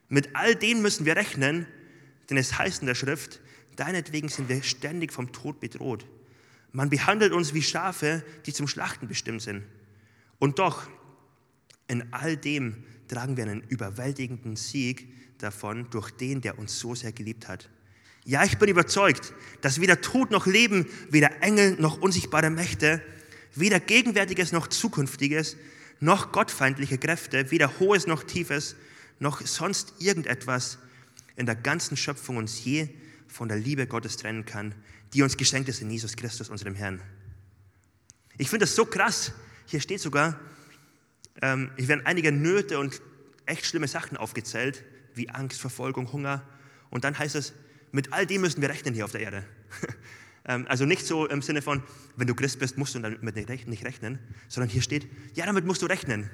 Mit 0.08 0.34
all 0.34 0.54
denen 0.54 0.82
müssen 0.82 1.06
wir 1.06 1.16
rechnen, 1.16 1.66
denn 2.28 2.36
es 2.36 2.58
heißt 2.58 2.82
in 2.82 2.86
der 2.86 2.94
Schrift, 2.94 3.40
deinetwegen 3.76 4.28
sind 4.28 4.48
wir 4.48 4.62
ständig 4.62 5.12
vom 5.12 5.32
Tod 5.32 5.60
bedroht. 5.60 6.04
Man 6.74 6.90
behandelt 6.90 7.32
uns 7.32 7.54
wie 7.54 7.62
Schafe, 7.62 8.24
die 8.46 8.52
zum 8.52 8.66
Schlachten 8.66 9.06
bestimmt 9.06 9.42
sind. 9.42 9.62
Und 10.40 10.58
doch, 10.58 10.88
in 11.86 12.12
all 12.12 12.36
dem 12.36 12.82
tragen 13.06 13.36
wir 13.36 13.44
einen 13.44 13.62
überwältigenden 13.68 14.56
Sieg 14.56 15.06
davon 15.38 15.88
durch 15.90 16.10
den, 16.10 16.40
der 16.40 16.58
uns 16.58 16.80
so 16.80 16.96
sehr 16.96 17.12
geliebt 17.12 17.46
hat. 17.46 17.70
Ja, 18.24 18.42
ich 18.42 18.58
bin 18.58 18.68
überzeugt, 18.68 19.32
dass 19.60 19.80
weder 19.80 20.00
Tod 20.00 20.32
noch 20.32 20.46
Leben, 20.46 20.86
weder 21.10 21.42
Engel 21.42 21.76
noch 21.78 21.98
unsichtbare 21.98 22.50
Mächte, 22.50 23.00
weder 23.54 23.78
Gegenwärtiges 23.78 24.50
noch 24.50 24.66
Zukünftiges, 24.66 25.56
noch 26.00 26.32
gottfeindliche 26.32 26.98
Kräfte, 26.98 27.52
weder 27.52 27.78
Hohes 27.78 28.08
noch 28.08 28.24
Tiefes, 28.24 28.74
noch 29.20 29.40
sonst 29.42 29.94
irgendetwas 30.00 30.78
in 31.36 31.46
der 31.46 31.54
ganzen 31.54 31.96
Schöpfung 31.96 32.36
uns 32.36 32.64
je 32.64 32.88
von 33.28 33.48
der 33.48 33.58
Liebe 33.58 33.86
Gottes 33.86 34.16
trennen 34.16 34.44
kann, 34.44 34.74
die 35.14 35.22
uns 35.22 35.36
geschenkt 35.36 35.68
ist 35.68 35.80
in 35.80 35.90
Jesus 35.90 36.16
Christus, 36.16 36.50
unserem 36.50 36.74
Herrn. 36.74 37.00
Ich 38.36 38.50
finde 38.50 38.66
das 38.66 38.74
so 38.74 38.84
krass. 38.84 39.32
Hier 39.66 39.80
steht 39.80 40.00
sogar, 40.00 40.38
ähm, 41.40 41.70
hier 41.76 41.88
werden 41.88 42.04
einige 42.04 42.32
Nöte 42.32 42.78
und 42.78 43.00
echt 43.46 43.64
schlimme 43.64 43.86
Sachen 43.86 44.16
aufgezählt, 44.16 44.84
wie 45.14 45.30
Angst, 45.30 45.60
Verfolgung, 45.60 46.12
Hunger. 46.12 46.42
Und 46.90 47.04
dann 47.04 47.16
heißt 47.16 47.36
es, 47.36 47.54
mit 47.92 48.12
all 48.12 48.26
dem 48.26 48.40
müssen 48.40 48.60
wir 48.60 48.68
rechnen 48.68 48.92
hier 48.92 49.04
auf 49.04 49.12
der 49.12 49.20
Erde. 49.20 49.44
ähm, 50.46 50.66
also 50.68 50.84
nicht 50.84 51.06
so 51.06 51.28
im 51.28 51.42
Sinne 51.42 51.62
von, 51.62 51.84
wenn 52.16 52.26
du 52.26 52.34
Christ 52.34 52.58
bist, 52.58 52.76
musst 52.76 52.96
du 52.96 52.98
damit 52.98 53.22
nicht 53.22 53.84
rechnen, 53.84 54.18
sondern 54.48 54.68
hier 54.68 54.82
steht, 54.82 55.06
ja, 55.34 55.46
damit 55.46 55.64
musst 55.64 55.80
du 55.82 55.86
rechnen. 55.86 56.28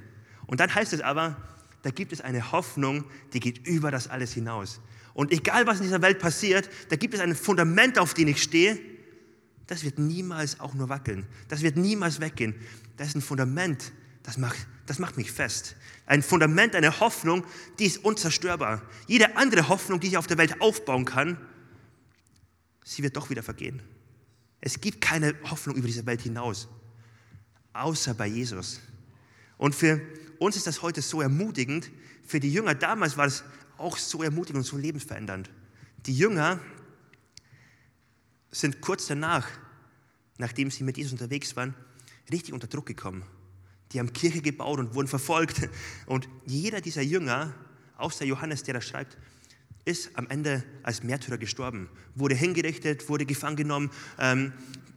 Und 0.46 0.60
dann 0.60 0.74
heißt 0.74 0.94
es 0.94 1.02
aber, 1.02 1.36
da 1.82 1.90
gibt 1.90 2.12
es 2.12 2.22
eine 2.22 2.50
Hoffnung, 2.52 3.04
die 3.34 3.40
geht 3.40 3.66
über 3.66 3.90
das 3.90 4.08
alles 4.08 4.32
hinaus. 4.32 4.80
Und 5.14 5.32
egal, 5.32 5.66
was 5.66 5.78
in 5.78 5.84
dieser 5.84 6.02
Welt 6.02 6.18
passiert, 6.18 6.70
da 6.88 6.96
gibt 6.96 7.14
es 7.14 7.20
ein 7.20 7.34
Fundament, 7.34 7.98
auf 7.98 8.14
dem 8.14 8.28
ich 8.28 8.42
stehe. 8.42 8.78
Das 9.66 9.84
wird 9.84 9.98
niemals 9.98 10.60
auch 10.60 10.74
nur 10.74 10.88
wackeln. 10.88 11.26
Das 11.48 11.62
wird 11.62 11.76
niemals 11.76 12.20
weggehen. 12.20 12.54
Das 12.96 13.08
ist 13.08 13.14
ein 13.16 13.22
Fundament, 13.22 13.92
das 14.22 14.36
macht, 14.36 14.66
das 14.86 14.98
macht 14.98 15.16
mich 15.16 15.32
fest. 15.32 15.76
Ein 16.06 16.22
Fundament, 16.22 16.74
eine 16.74 17.00
Hoffnung, 17.00 17.44
die 17.78 17.86
ist 17.86 18.04
unzerstörbar. 18.04 18.82
Jede 19.06 19.36
andere 19.36 19.68
Hoffnung, 19.68 20.00
die 20.00 20.08
ich 20.08 20.16
auf 20.16 20.26
der 20.26 20.38
Welt 20.38 20.60
aufbauen 20.60 21.04
kann, 21.04 21.38
sie 22.84 23.02
wird 23.02 23.16
doch 23.16 23.30
wieder 23.30 23.42
vergehen. 23.42 23.80
Es 24.60 24.80
gibt 24.80 25.00
keine 25.00 25.34
Hoffnung 25.50 25.76
über 25.76 25.86
diese 25.86 26.04
Welt 26.06 26.20
hinaus, 26.20 26.68
außer 27.72 28.14
bei 28.14 28.26
Jesus. 28.26 28.80
Und 29.56 29.74
für 29.74 30.00
uns 30.38 30.56
ist 30.56 30.66
das 30.66 30.82
heute 30.82 31.00
so 31.02 31.22
ermutigend. 31.22 31.90
Für 32.26 32.40
die 32.40 32.52
Jünger 32.52 32.74
damals 32.74 33.16
war 33.16 33.26
es 33.26 33.44
auch 33.80 33.96
so 33.96 34.22
ermutigend 34.22 34.58
und 34.58 34.64
so 34.64 34.76
lebensverändernd. 34.76 35.50
Die 36.06 36.16
Jünger 36.16 36.60
sind 38.50 38.80
kurz 38.80 39.06
danach, 39.06 39.48
nachdem 40.38 40.70
sie 40.70 40.84
mit 40.84 40.96
Jesus 40.96 41.12
unterwegs 41.12 41.56
waren, 41.56 41.74
richtig 42.30 42.52
unter 42.52 42.66
Druck 42.66 42.86
gekommen. 42.86 43.24
Die 43.92 43.98
haben 43.98 44.12
Kirche 44.12 44.40
gebaut 44.40 44.78
und 44.78 44.94
wurden 44.94 45.08
verfolgt. 45.08 45.68
Und 46.06 46.28
jeder 46.46 46.80
dieser 46.80 47.02
Jünger, 47.02 47.54
außer 47.96 48.24
Johannes, 48.24 48.62
der 48.62 48.74
das 48.74 48.86
schreibt, 48.86 49.18
ist 49.84 50.16
am 50.16 50.28
Ende 50.28 50.62
als 50.82 51.02
Märtyrer 51.02 51.38
gestorben, 51.38 51.88
wurde 52.14 52.34
hingerichtet, 52.34 53.08
wurde 53.08 53.26
gefangen 53.26 53.56
genommen. 53.56 53.90
Ähm, 54.18 54.52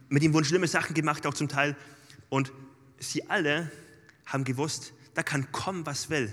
mit 0.08 0.22
ihm 0.22 0.32
wurden 0.32 0.44
schlimme 0.44 0.68
Sachen 0.68 0.94
gemacht, 0.94 1.26
auch 1.26 1.34
zum 1.34 1.48
Teil. 1.48 1.76
Und 2.28 2.52
sie 2.98 3.28
alle 3.28 3.70
haben 4.26 4.44
gewusst, 4.44 4.92
da 5.14 5.22
kann 5.22 5.50
kommen, 5.52 5.86
was 5.86 6.10
will. 6.10 6.32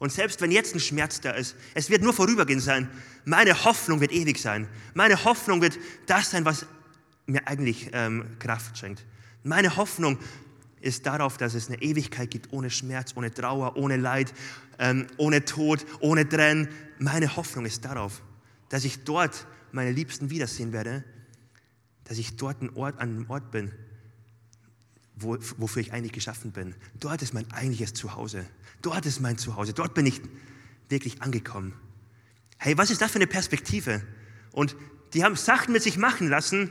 Und 0.00 0.10
selbst 0.10 0.40
wenn 0.40 0.50
jetzt 0.50 0.74
ein 0.74 0.80
Schmerz 0.80 1.20
da 1.20 1.30
ist, 1.32 1.54
es 1.74 1.90
wird 1.90 2.02
nur 2.02 2.14
vorübergehend 2.14 2.62
sein. 2.62 2.88
Meine 3.26 3.64
Hoffnung 3.64 4.00
wird 4.00 4.12
ewig 4.12 4.40
sein. 4.40 4.66
Meine 4.94 5.24
Hoffnung 5.24 5.60
wird 5.60 5.78
das 6.06 6.30
sein, 6.30 6.46
was 6.46 6.66
mir 7.26 7.46
eigentlich 7.46 7.90
ähm, 7.92 8.24
Kraft 8.38 8.78
schenkt. 8.78 9.04
Meine 9.44 9.76
Hoffnung 9.76 10.18
ist 10.80 11.04
darauf, 11.04 11.36
dass 11.36 11.52
es 11.52 11.68
eine 11.68 11.82
Ewigkeit 11.82 12.30
gibt 12.30 12.50
ohne 12.50 12.70
Schmerz, 12.70 13.12
ohne 13.14 13.32
Trauer, 13.32 13.76
ohne 13.76 13.98
Leid, 13.98 14.32
ähm, 14.78 15.06
ohne 15.18 15.44
Tod, 15.44 15.84
ohne 16.00 16.26
Trennen. 16.26 16.68
Meine 16.98 17.36
Hoffnung 17.36 17.66
ist 17.66 17.84
darauf, 17.84 18.22
dass 18.70 18.84
ich 18.84 19.04
dort 19.04 19.46
meine 19.70 19.92
Liebsten 19.92 20.30
wiedersehen 20.30 20.72
werde, 20.72 21.04
dass 22.04 22.16
ich 22.16 22.36
dort 22.36 22.62
an 22.62 22.98
einem 22.98 23.28
Ort 23.28 23.50
bin, 23.50 23.70
wo, 25.20 25.38
wofür 25.58 25.82
ich 25.82 25.92
eigentlich 25.92 26.12
geschaffen 26.12 26.52
bin. 26.52 26.74
Dort 26.98 27.22
ist 27.22 27.34
mein 27.34 27.50
eigentliches 27.52 27.94
Zuhause. 27.94 28.46
Dort 28.82 29.06
ist 29.06 29.20
mein 29.20 29.38
Zuhause. 29.38 29.72
Dort 29.72 29.94
bin 29.94 30.06
ich 30.06 30.20
wirklich 30.88 31.22
angekommen. 31.22 31.74
Hey, 32.58 32.76
was 32.76 32.90
ist 32.90 33.00
das 33.00 33.10
für 33.10 33.16
eine 33.16 33.26
Perspektive? 33.26 34.02
Und 34.52 34.76
die 35.14 35.24
haben 35.24 35.36
Sachen 35.36 35.72
mit 35.72 35.82
sich 35.82 35.96
machen 35.96 36.28
lassen 36.28 36.70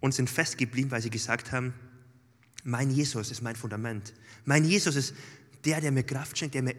und 0.00 0.14
sind 0.14 0.30
festgeblieben, 0.30 0.90
weil 0.90 1.02
sie 1.02 1.10
gesagt 1.10 1.52
haben, 1.52 1.74
mein 2.64 2.90
Jesus 2.90 3.30
ist 3.30 3.42
mein 3.42 3.56
Fundament. 3.56 4.12
Mein 4.44 4.64
Jesus 4.64 4.96
ist 4.96 5.14
der, 5.64 5.80
der 5.80 5.92
mir 5.92 6.02
Kraft 6.02 6.38
schenkt, 6.38 6.54
der 6.54 6.62
mir 6.62 6.74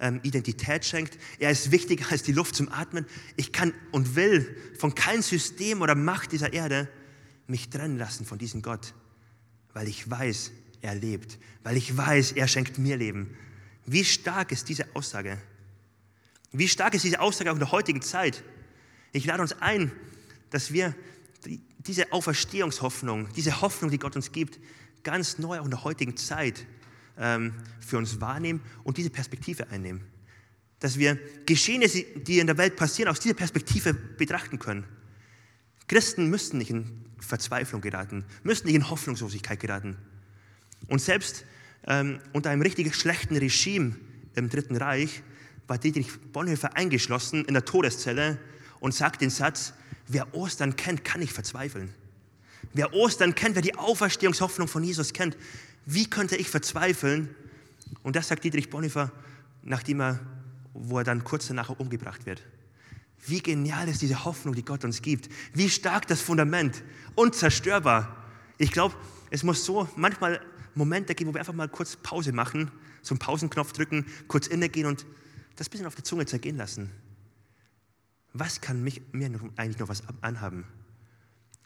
ähm, 0.00 0.20
Identität 0.22 0.84
schenkt. 0.84 1.18
Er 1.38 1.50
ist 1.50 1.70
wichtiger 1.70 2.10
als 2.10 2.22
die 2.22 2.32
Luft 2.32 2.56
zum 2.56 2.68
Atmen. 2.68 3.06
Ich 3.36 3.52
kann 3.52 3.72
und 3.92 4.16
will 4.16 4.56
von 4.78 4.94
keinem 4.94 5.22
System 5.22 5.80
oder 5.80 5.94
Macht 5.94 6.32
dieser 6.32 6.52
Erde 6.52 6.88
mich 7.46 7.70
trennen 7.70 7.98
lassen 7.98 8.24
von 8.24 8.38
diesem 8.38 8.62
Gott, 8.62 8.94
weil 9.74 9.88
ich 9.88 10.08
weiß, 10.08 10.52
er 10.82 10.94
lebt, 10.94 11.38
weil 11.62 11.76
ich 11.76 11.96
weiß, 11.96 12.32
er 12.32 12.48
schenkt 12.48 12.78
mir 12.78 12.96
Leben. 12.96 13.36
Wie 13.86 14.04
stark 14.04 14.52
ist 14.52 14.68
diese 14.68 14.86
Aussage? 14.94 15.38
Wie 16.52 16.68
stark 16.68 16.94
ist 16.94 17.04
diese 17.04 17.20
Aussage 17.20 17.50
auch 17.50 17.54
in 17.54 17.60
der 17.60 17.72
heutigen 17.72 18.02
Zeit? 18.02 18.42
Ich 19.12 19.24
lade 19.24 19.42
uns 19.42 19.52
ein, 19.60 19.92
dass 20.50 20.72
wir 20.72 20.94
diese 21.78 22.12
Auferstehungshoffnung, 22.12 23.28
diese 23.34 23.60
Hoffnung, 23.60 23.90
die 23.90 23.98
Gott 23.98 24.16
uns 24.16 24.32
gibt, 24.32 24.58
ganz 25.02 25.38
neu 25.38 25.60
auch 25.60 25.64
in 25.64 25.70
der 25.70 25.84
heutigen 25.84 26.16
Zeit 26.16 26.66
ähm, 27.18 27.54
für 27.80 27.98
uns 27.98 28.20
wahrnehmen 28.20 28.60
und 28.84 28.96
diese 28.96 29.10
Perspektive 29.10 29.68
einnehmen. 29.70 30.02
Dass 30.78 30.98
wir 30.98 31.18
Geschehnisse, 31.46 32.02
die 32.02 32.38
in 32.38 32.46
der 32.46 32.58
Welt 32.58 32.76
passieren, 32.76 33.08
aus 33.08 33.20
dieser 33.20 33.34
Perspektive 33.34 33.94
betrachten 33.94 34.58
können. 34.58 34.84
Christen 35.88 36.28
müssten 36.28 36.58
nicht 36.58 36.70
in 36.70 37.04
Verzweiflung 37.20 37.80
geraten, 37.80 38.24
müssten 38.42 38.66
nicht 38.66 38.76
in 38.76 38.90
Hoffnungslosigkeit 38.90 39.60
geraten. 39.60 39.96
Und 40.88 41.00
selbst 41.00 41.44
ähm, 41.86 42.20
unter 42.32 42.50
einem 42.50 42.62
richtig 42.62 42.94
schlechten 42.94 43.36
Regime 43.36 43.96
im 44.34 44.48
Dritten 44.48 44.76
Reich 44.76 45.22
war 45.66 45.78
Dietrich 45.78 46.08
Bonhoeffer 46.32 46.76
eingeschlossen 46.76 47.44
in 47.44 47.54
der 47.54 47.64
Todeszelle 47.64 48.38
und 48.80 48.94
sagt 48.94 49.20
den 49.20 49.30
Satz, 49.30 49.72
wer 50.08 50.34
Ostern 50.34 50.76
kennt, 50.76 51.04
kann 51.04 51.20
nicht 51.20 51.32
verzweifeln. 51.32 51.94
Wer 52.72 52.92
Ostern 52.92 53.34
kennt, 53.34 53.54
wer 53.54 53.62
die 53.62 53.76
Auferstehungshoffnung 53.76 54.68
von 54.68 54.84
Jesus 54.84 55.12
kennt, 55.12 55.36
wie 55.86 56.08
könnte 56.08 56.36
ich 56.36 56.48
verzweifeln? 56.48 57.34
Und 58.02 58.16
das 58.16 58.28
sagt 58.28 58.44
Dietrich 58.44 58.70
Bonhoeffer, 58.70 59.12
nachdem 59.62 60.00
er, 60.00 60.20
wo 60.74 60.98
er 60.98 61.04
dann 61.04 61.24
kurz 61.24 61.48
danach 61.48 61.70
umgebracht 61.70 62.26
wird. 62.26 62.42
Wie 63.26 63.40
genial 63.40 63.88
ist 63.88 64.02
diese 64.02 64.24
Hoffnung, 64.24 64.54
die 64.54 64.64
Gott 64.64 64.84
uns 64.84 65.02
gibt. 65.02 65.28
Wie 65.52 65.68
stark 65.68 66.06
das 66.06 66.20
Fundament, 66.20 66.82
unzerstörbar. 67.14 68.16
Ich 68.58 68.72
glaube, 68.72 68.94
es 69.30 69.42
muss 69.42 69.64
so 69.64 69.88
manchmal 69.96 70.40
Momente 70.74 71.14
geben, 71.14 71.30
wo 71.30 71.34
wir 71.34 71.40
einfach 71.40 71.52
mal 71.52 71.68
kurz 71.68 71.96
Pause 71.96 72.32
machen, 72.32 72.70
so 73.02 73.14
Pausenknopf 73.16 73.72
drücken, 73.72 74.06
kurz 74.28 74.46
innegehen 74.46 74.86
und 74.86 75.06
das 75.56 75.68
bisschen 75.68 75.86
auf 75.86 75.94
die 75.94 76.02
Zunge 76.02 76.26
zergehen 76.26 76.56
lassen. 76.56 76.90
Was 78.32 78.60
kann 78.60 78.82
mich, 78.82 79.02
mir 79.12 79.30
eigentlich 79.56 79.78
noch 79.78 79.88
was 79.88 80.02
anhaben? 80.20 80.64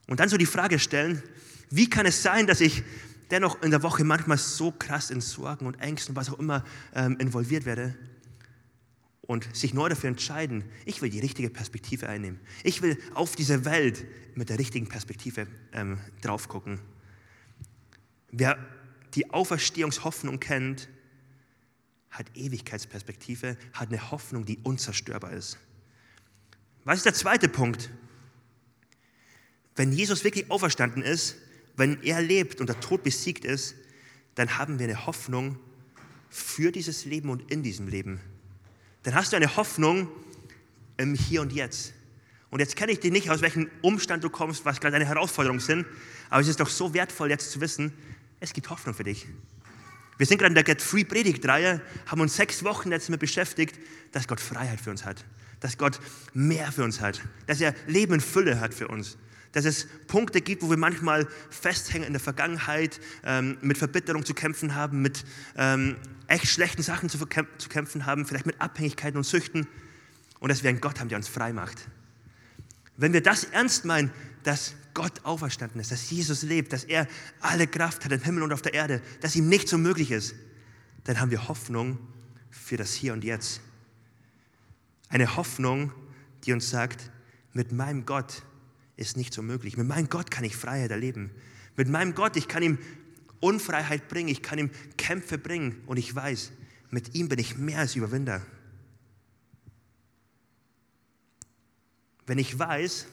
Und 0.07 0.21
dann 0.21 0.29
so 0.29 0.37
die 0.37 0.47
Frage 0.47 0.79
stellen, 0.79 1.23
wie 1.71 1.89
kann 1.89 2.07
es 2.07 2.23
sein, 2.23 2.47
dass 2.47 2.61
ich 2.61 2.83
dennoch 3.31 3.63
in 3.63 3.71
der 3.71 3.83
Woche 3.83 4.05
manchmal 4.05 4.39
so 4.39 4.73
krass 4.73 5.11
in 5.11 5.21
Sorgen 5.21 5.67
und 5.67 5.81
Ängsten 5.81 6.13
und 6.13 6.17
was 6.17 6.31
auch 6.31 6.39
immer 6.39 6.65
ähm, 6.95 7.17
involviert 7.19 7.65
werde 7.65 7.95
und 9.27 9.55
sich 9.57 9.75
neu 9.75 9.89
dafür 9.89 10.09
entscheiden, 10.09 10.65
ich 10.85 11.01
will 11.03 11.11
die 11.11 11.21
richtige 11.21 11.51
Perspektive 11.51 12.09
einnehmen. 12.09 12.41
Ich 12.63 12.83
will 12.83 12.99
auf 13.15 13.37
diese 13.37 13.65
Welt 13.65 14.05
mit 14.35 14.49
der 14.49 14.59
richtigen 14.59 14.89
Perspektive 14.89 15.47
ähm, 15.73 15.99
drauf 16.21 16.49
gucken. 16.49 16.81
Wer 18.31 18.59
die 19.15 19.31
Auferstehungshoffnung 19.31 20.41
kennt, 20.41 20.89
hat 22.11 22.27
Ewigkeitsperspektive, 22.35 23.57
hat 23.73 23.89
eine 23.89 24.11
Hoffnung, 24.11 24.45
die 24.45 24.59
unzerstörbar 24.63 25.33
ist. 25.33 25.59
Was 26.85 26.99
ist 26.99 27.07
der 27.07 27.15
zweite 27.15 27.49
Punkt? 27.49 27.91
Wenn 29.75 29.93
Jesus 29.93 30.23
wirklich 30.23 30.51
auferstanden 30.51 31.03
ist, 31.03 31.37
wenn 31.77 32.03
er 32.03 32.23
lebt 32.23 32.61
und 32.61 32.69
der 32.69 32.79
Tod 32.79 33.03
besiegt 33.03 33.45
ist, 33.45 33.75
dann 34.37 34.59
haben 34.59 34.79
wir 34.79 34.87
eine 34.87 35.07
Hoffnung 35.07 35.59
für 36.29 36.71
dieses 36.71 37.05
Leben 37.05 37.31
und 37.31 37.51
in 37.51 37.63
diesem 37.63 37.89
Leben. 37.89 38.21
Dann 39.05 39.15
hast 39.15 39.33
du 39.33 39.37
eine 39.37 39.57
Hoffnung 39.57 40.09
im 40.97 41.15
Hier 41.15 41.43
und 41.43 41.53
Jetzt. 41.53 41.93
Und 42.51 42.61
jetzt 42.61 42.77
kenne 42.77 42.93
ich 42.93 43.01
dich 43.01 43.13
nicht, 43.13 43.31
aus 43.31 43.41
welchem 43.41 43.71
Umstand 43.83 44.25
du 44.25 44.31
kommst, 44.31 44.65
was 44.65 44.81
gerade 44.81 44.93
deine 44.93 45.07
Herausforderungen 45.07 45.61
sind, 45.61 45.87
aber 46.31 46.41
es 46.41 46.49
ist 46.49 46.61
doch 46.61 46.69
so 46.69 46.95
wertvoll, 46.95 47.31
jetzt 47.31 47.51
zu 47.51 47.61
wissen, 47.61 47.93
es 48.41 48.53
gibt 48.53 48.71
Hoffnung 48.71 48.95
für 48.95 49.05
dich. 49.05 49.27
Wir 50.17 50.27
sind 50.27 50.39
gerade 50.39 50.51
in 50.51 50.55
der 50.55 50.65
Get 50.65 50.81
Free 50.81 51.05
Predigtreihe, 51.05 51.81
haben 52.07 52.21
uns 52.21 52.37
sechs 52.37 52.63
Wochen 52.65 52.93
jetzt 52.93 53.09
damit 53.09 53.21
beschäftigt, 53.21 53.79
dass 54.13 54.29
Gott 54.29 54.41
Freiheit 54.41 54.81
für 54.81 54.91
uns 54.91 55.05
hat, 55.05 55.25
dass 55.61 55.77
Gott 55.77 55.99
mehr 56.33 56.71
für 56.71 56.85
uns 56.85 57.01
hat, 57.01 57.21
dass 57.47 57.61
er 57.61 57.75
Leben 57.87 58.15
in 58.15 58.21
Fülle 58.21 58.61
hat 58.61 58.73
für 58.73 58.89
uns 58.89 59.19
dass 59.55 59.65
es 59.65 59.87
Punkte 60.09 60.41
gibt, 60.41 60.63
wo 60.63 60.71
wir 60.71 60.77
manchmal 60.77 61.29
festhängen 61.49 62.09
in 62.09 62.13
der 62.13 62.21
Vergangenheit, 62.21 63.01
ähm, 63.25 63.57
mit 63.61 63.79
Verbitterung 63.79 64.25
zu 64.25 64.35
kämpfen 64.35 64.75
haben, 64.75 65.01
mit 65.01 65.25
ähm, 65.57 65.97
echt 66.29 66.47
schlechten 66.47 66.83
Sachen 66.83 67.09
zu, 67.09 67.19
zu 67.19 67.69
kämpfen 67.69 68.07
haben, 68.07 68.27
vielleicht 68.27 68.47
mit 68.47 68.61
Abhängigkeiten 68.61 69.17
und 69.17 69.25
Süchten 69.25 69.67
und 70.41 70.49
dass 70.49 70.63
wir 70.63 70.71
einen 70.71 70.81
Gott 70.81 71.01
haben, 71.01 71.09
der 71.09 71.19
uns 71.19 71.29
frei 71.29 71.53
macht. 71.53 71.89
Wenn 72.97 73.13
wir 73.13 73.23
das 73.23 73.45
ernst 73.45 73.85
meinen, 73.85 74.13
dass 74.43 74.75
Gott 74.95 75.25
auferstanden 75.25 75.81
ist, 75.81 75.91
dass 75.91 76.11
Jesus 76.11 76.43
lebt, 76.43 76.73
dass 76.73 76.85
er 76.85 77.09
alle 77.41 77.67
Kraft 77.67 78.05
hat 78.05 78.13
im 78.13 78.23
Himmel 78.23 78.45
und 78.45 78.53
auf 78.53 78.63
der 78.63 78.75
Erde, 78.75 79.03
dass 79.21 79.35
ihm 79.35 79.49
nichts 79.49 79.73
unmöglich 79.73 80.11
ist, 80.11 80.35
dann 81.05 81.21
haben 81.21 81.31
wir 81.31 81.49
Hoffnung 81.49 81.99
für 82.51 82.77
das 82.77 82.95
Hier 82.95 83.13
und 83.13 83.25
Jetzt. 83.25 83.61
Eine 85.09 85.37
Hoffnung, 85.37 85.93
die 86.45 86.53
uns 86.53 86.71
sagt, 86.71 87.11
mit 87.53 87.73
meinem 87.73 88.07
Gott 88.07 88.43
ist 88.97 89.17
nicht 89.17 89.35
so 89.35 89.43
möglich. 89.43 89.77
Mit 89.77 89.89
meinem 89.89 90.09
Gott 90.09 90.31
kann 90.31 90.45
ich 90.45 90.57
Freiheit 90.57 90.91
erleben. 90.91 91.31
Mit 91.77 91.89
meinem 91.89 92.15
Gott, 92.15 92.37
ich 92.37 92.49
kann 92.49 92.63
ihm 92.63 92.79
Unfreiheit 93.45 94.09
bringen, 94.09 94.29
ich 94.29 94.43
kann 94.43 94.59
ihm 94.59 94.71
Kämpfe 94.97 95.39
bringen 95.39 95.83
und 95.87 95.99
ich 95.99 96.15
weiß, 96.15 96.53
mit 96.91 97.15
ihm 97.15 97.29
bin 97.29 97.39
ich 97.39 97.57
mehr 97.57 97.81
als 97.81 97.95
Überwinder. 97.95 98.41
Wenn 102.27 102.39
ich 102.39 102.59
weiß, 102.59 103.07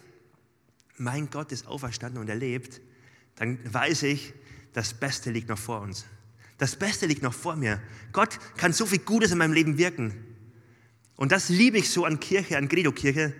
mein 0.97 1.29
Gott 1.29 1.51
ist 1.51 1.67
auferstanden 1.67 2.21
und 2.21 2.29
er 2.29 2.35
lebt, 2.35 2.79
dann 3.35 3.59
weiß 3.73 4.03
ich, 4.03 4.33
das 4.73 4.93
Beste 4.93 5.31
liegt 5.31 5.49
noch 5.49 5.57
vor 5.57 5.81
uns. 5.81 6.05
Das 6.57 6.75
Beste 6.75 7.07
liegt 7.07 7.23
noch 7.23 7.33
vor 7.33 7.55
mir. 7.55 7.81
Gott 8.13 8.39
kann 8.55 8.71
so 8.71 8.85
viel 8.85 8.99
Gutes 8.99 9.31
in 9.31 9.37
meinem 9.37 9.53
Leben 9.53 9.77
wirken. 9.77 10.13
Und 11.17 11.31
das 11.31 11.49
liebe 11.49 11.77
ich 11.77 11.89
so 11.89 12.05
an 12.05 12.19
Kirche, 12.19 12.57
an 12.57 12.69
Credo-Kirche. 12.69 13.33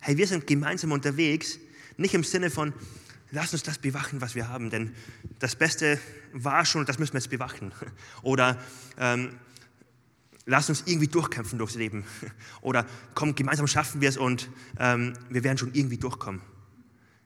Hey, 0.00 0.16
wir 0.18 0.26
sind 0.26 0.46
gemeinsam 0.46 0.92
unterwegs 0.92 1.58
nicht 1.98 2.14
im 2.14 2.24
Sinne 2.24 2.48
von, 2.48 2.72
lass 3.30 3.52
uns 3.52 3.62
das 3.62 3.78
bewachen, 3.78 4.20
was 4.20 4.34
wir 4.34 4.48
haben, 4.48 4.70
denn 4.70 4.94
das 5.38 5.56
Beste 5.56 5.98
war 6.32 6.64
schon 6.64 6.86
das 6.86 6.98
müssen 6.98 7.14
wir 7.14 7.20
jetzt 7.20 7.30
bewachen. 7.30 7.72
Oder 8.22 8.58
ähm, 8.98 9.38
lass 10.46 10.68
uns 10.68 10.84
irgendwie 10.86 11.08
durchkämpfen 11.08 11.58
durchs 11.58 11.74
Leben. 11.74 12.04
Oder 12.60 12.86
komm, 13.14 13.34
gemeinsam 13.34 13.66
schaffen 13.66 14.00
wir 14.00 14.08
es 14.08 14.16
und 14.16 14.48
ähm, 14.78 15.12
wir 15.28 15.44
werden 15.44 15.58
schon 15.58 15.74
irgendwie 15.74 15.98
durchkommen. 15.98 16.40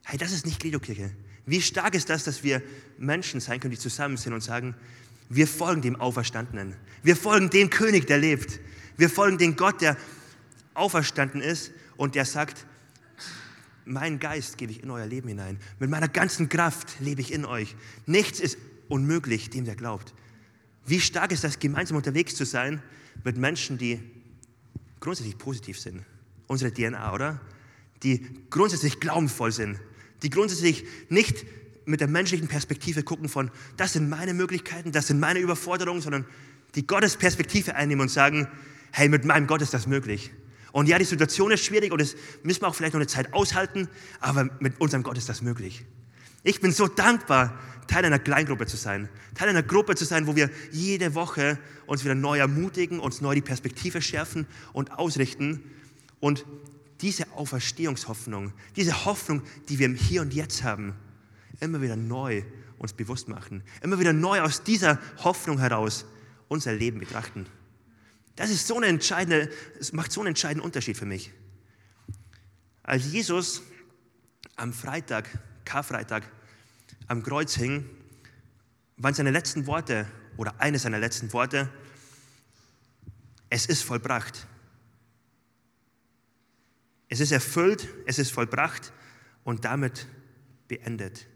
Hey, 0.05 0.19
das 0.19 0.33
ist 0.33 0.47
nicht 0.47 0.61
Credo-Kirche. 0.61 1.13
Wie 1.47 1.61
stark 1.61 1.95
ist 1.95 2.11
das, 2.11 2.25
dass 2.25 2.43
wir 2.43 2.63
Menschen 2.99 3.41
sein 3.41 3.61
können, 3.61 3.73
die 3.73 3.79
zusammen 3.79 4.17
sind 4.17 4.33
und 4.33 4.43
sagen, 4.43 4.75
wir 5.29 5.47
folgen 5.47 5.83
dem 5.83 5.97
Auferstandenen. 5.97 6.77
Wir 7.03 7.17
folgen 7.17 7.51
dem 7.51 7.71
König, 7.71 8.07
der 8.07 8.19
lebt. 8.19 8.61
Wir 8.97 9.09
folgen 9.09 9.39
dem 9.39 9.57
Gott, 9.57 9.81
der 9.81 9.97
auferstanden 10.75 11.41
ist 11.41 11.73
und 11.97 12.15
der 12.15 12.25
sagt, 12.25 12.67
Mein 13.85 14.19
Geist 14.19 14.59
gebe 14.59 14.73
ich 14.73 14.83
in 14.83 14.91
euer 14.91 15.07
Leben 15.07 15.29
hinein. 15.29 15.59
Mit 15.79 15.91
meiner 15.91 16.09
ganzen 16.09 16.49
Kraft 16.49 17.01
lebe 17.01 17.21
ich 17.21 17.33
in 17.33 17.45
euch. 17.45 17.75
Nichts 18.07 18.41
ist 18.41 18.59
unmöglich 18.89 19.51
dem, 19.51 19.65
der 19.65 19.75
glaubt. 19.75 20.15
Wie 20.87 21.01
stark 21.01 21.33
ist 21.33 21.45
das, 21.45 21.59
gemeinsam 21.59 21.97
unterwegs 21.97 22.35
zu 22.35 22.45
sein 22.45 22.83
mit 23.25 23.37
Menschen, 23.37 23.79
die 23.79 24.01
grundsätzlich 25.01 25.39
positiv 25.39 25.79
sind? 25.79 26.05
Unsere 26.47 26.73
DNA, 26.73 27.13
oder? 27.13 27.41
Die 28.03 28.27
grundsätzlich 28.51 29.01
glaubenvoll 29.01 29.53
sind, 29.53 29.81
die 30.23 30.31
grundsätzlich 30.31 30.85
nicht 31.09 31.45
mit 31.85 32.01
der 32.01 32.09
menschlichen 32.09 32.49
Perspektive 32.49 33.03
gucken 33.03 33.29
von, 33.29 33.51
das 33.77 33.93
sind 33.93 34.09
meine 34.09 34.35
Möglichkeiten, 34.35 34.93
das 34.93 35.09
sind 35.09 35.19
meine 35.21 35.41
Überforderungen, 35.41 36.01
sondern 36.01 36.27
die 36.75 36.87
Gottes 36.87 37.17
Perspektive 37.17 37.75
einnehmen 37.75 38.03
und 38.03 38.09
sagen, 38.09 38.49
hey, 38.93 39.09
mit 39.09 39.25
meinem 39.25 39.47
Gott 39.47 39.63
ist 39.63 39.75
das 39.75 39.87
möglich. 39.87 40.31
Und 40.73 40.89
ja, 40.89 40.99
die 40.99 41.05
Situation 41.05 41.53
ist 41.53 41.65
schwierig 41.65 41.93
und 41.93 42.01
das 42.01 42.17
müssen 42.43 42.63
wir 42.63 42.69
auch 42.69 42.75
vielleicht 42.75 42.95
noch 42.95 43.01
eine 43.01 43.07
Zeit 43.07 43.33
aushalten, 43.35 43.89
aber 44.21 44.49
mit 44.59 44.81
unserem 44.81 45.03
Gott 45.03 45.19
ist 45.19 45.29
das 45.29 45.43
möglich. 45.43 45.85
Ich 46.43 46.61
bin 46.61 46.73
so 46.73 46.89
dankbar, 46.89 47.59
Teil 47.87 48.05
einer 48.05 48.19
Kleingruppe 48.19 48.67
zu 48.67 48.77
sein, 48.77 49.09
Teil 49.35 49.51
einer 49.51 49.63
Gruppe 49.63 49.95
zu 49.95 50.05
sein, 50.05 50.27
wo 50.27 50.35
wir 50.35 50.51
jede 50.71 51.15
Woche 51.15 51.59
uns 51.87 52.05
wieder 52.05 52.15
neu 52.15 52.39
ermutigen, 52.39 53.01
uns 53.01 53.21
neu 53.21 53.35
die 53.35 53.43
Perspektive 53.43 54.01
schärfen 54.01 54.47
und 54.73 54.93
ausrichten 54.99 55.63
und 56.21 56.47
diese 57.03 57.31
Auferstehungshoffnung, 57.33 58.53
diese 58.77 59.05
Hoffnung, 59.05 59.43
die 59.69 59.79
wir 59.79 59.87
im 59.87 59.95
Hier 59.95 60.23
und 60.23 60.33
Jetzt 60.33 60.63
haben, 60.63 60.95
immer 61.61 61.83
wieder 61.83 61.97
neu 61.97 62.45
uns 62.79 62.93
bewusst 62.93 63.29
machen, 63.29 63.63
immer 63.83 63.99
wieder 63.99 64.13
neu 64.13 64.41
aus 64.41 64.63
dieser 64.63 64.99
Hoffnung 65.23 65.59
heraus 65.59 66.07
unser 66.49 66.73
Leben 66.73 66.99
betrachten. 66.99 67.47
Das 68.37 68.51
ist 68.51 68.67
so 68.67 68.79
eine 68.79 69.51
es 69.79 69.93
macht 69.93 70.13
so 70.13 70.21
einen 70.21 70.29
entscheidenden 70.29 70.65
Unterschied 70.65 70.97
für 70.97 71.07
mich. 71.07 71.33
Als 72.83 73.13
Jesus 73.13 73.63
am 74.57 74.73
Freitag, 74.73 75.29
Karfreitag, 75.65 76.25
am 77.07 77.23
Kreuz 77.23 77.55
hing, 77.55 77.89
waren 78.97 79.15
seine 79.15 79.31
letzten 79.31 79.67
Worte 79.67 80.07
oder 80.37 80.61
eine 80.61 80.79
seiner 80.79 80.99
letzten 80.99 81.33
Worte, 81.33 81.69
es 83.51 83.67
ist 83.67 83.83
vollbracht. 83.83 84.47
Es 87.09 87.21
ist 87.21 87.33
erfüllt, 87.33 87.87
es 88.07 88.19
ist 88.19 88.33
vollbracht 88.33 88.93
und 89.45 89.65
damit 89.67 90.07
beendet. 90.69 91.27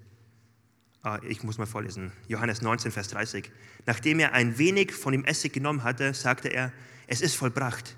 Ah, 1.06 1.20
ich 1.22 1.44
muss 1.44 1.56
mal 1.56 1.66
vorlesen. 1.66 2.10
Johannes 2.26 2.62
19, 2.62 2.90
Vers 2.90 3.06
30. 3.10 3.52
Nachdem 3.86 4.18
er 4.18 4.32
ein 4.32 4.58
wenig 4.58 4.90
von 4.90 5.12
dem 5.12 5.24
Essig 5.24 5.52
genommen 5.52 5.84
hatte, 5.84 6.12
sagte 6.14 6.48
er, 6.48 6.72
es 7.06 7.20
ist 7.20 7.36
vollbracht. 7.36 7.94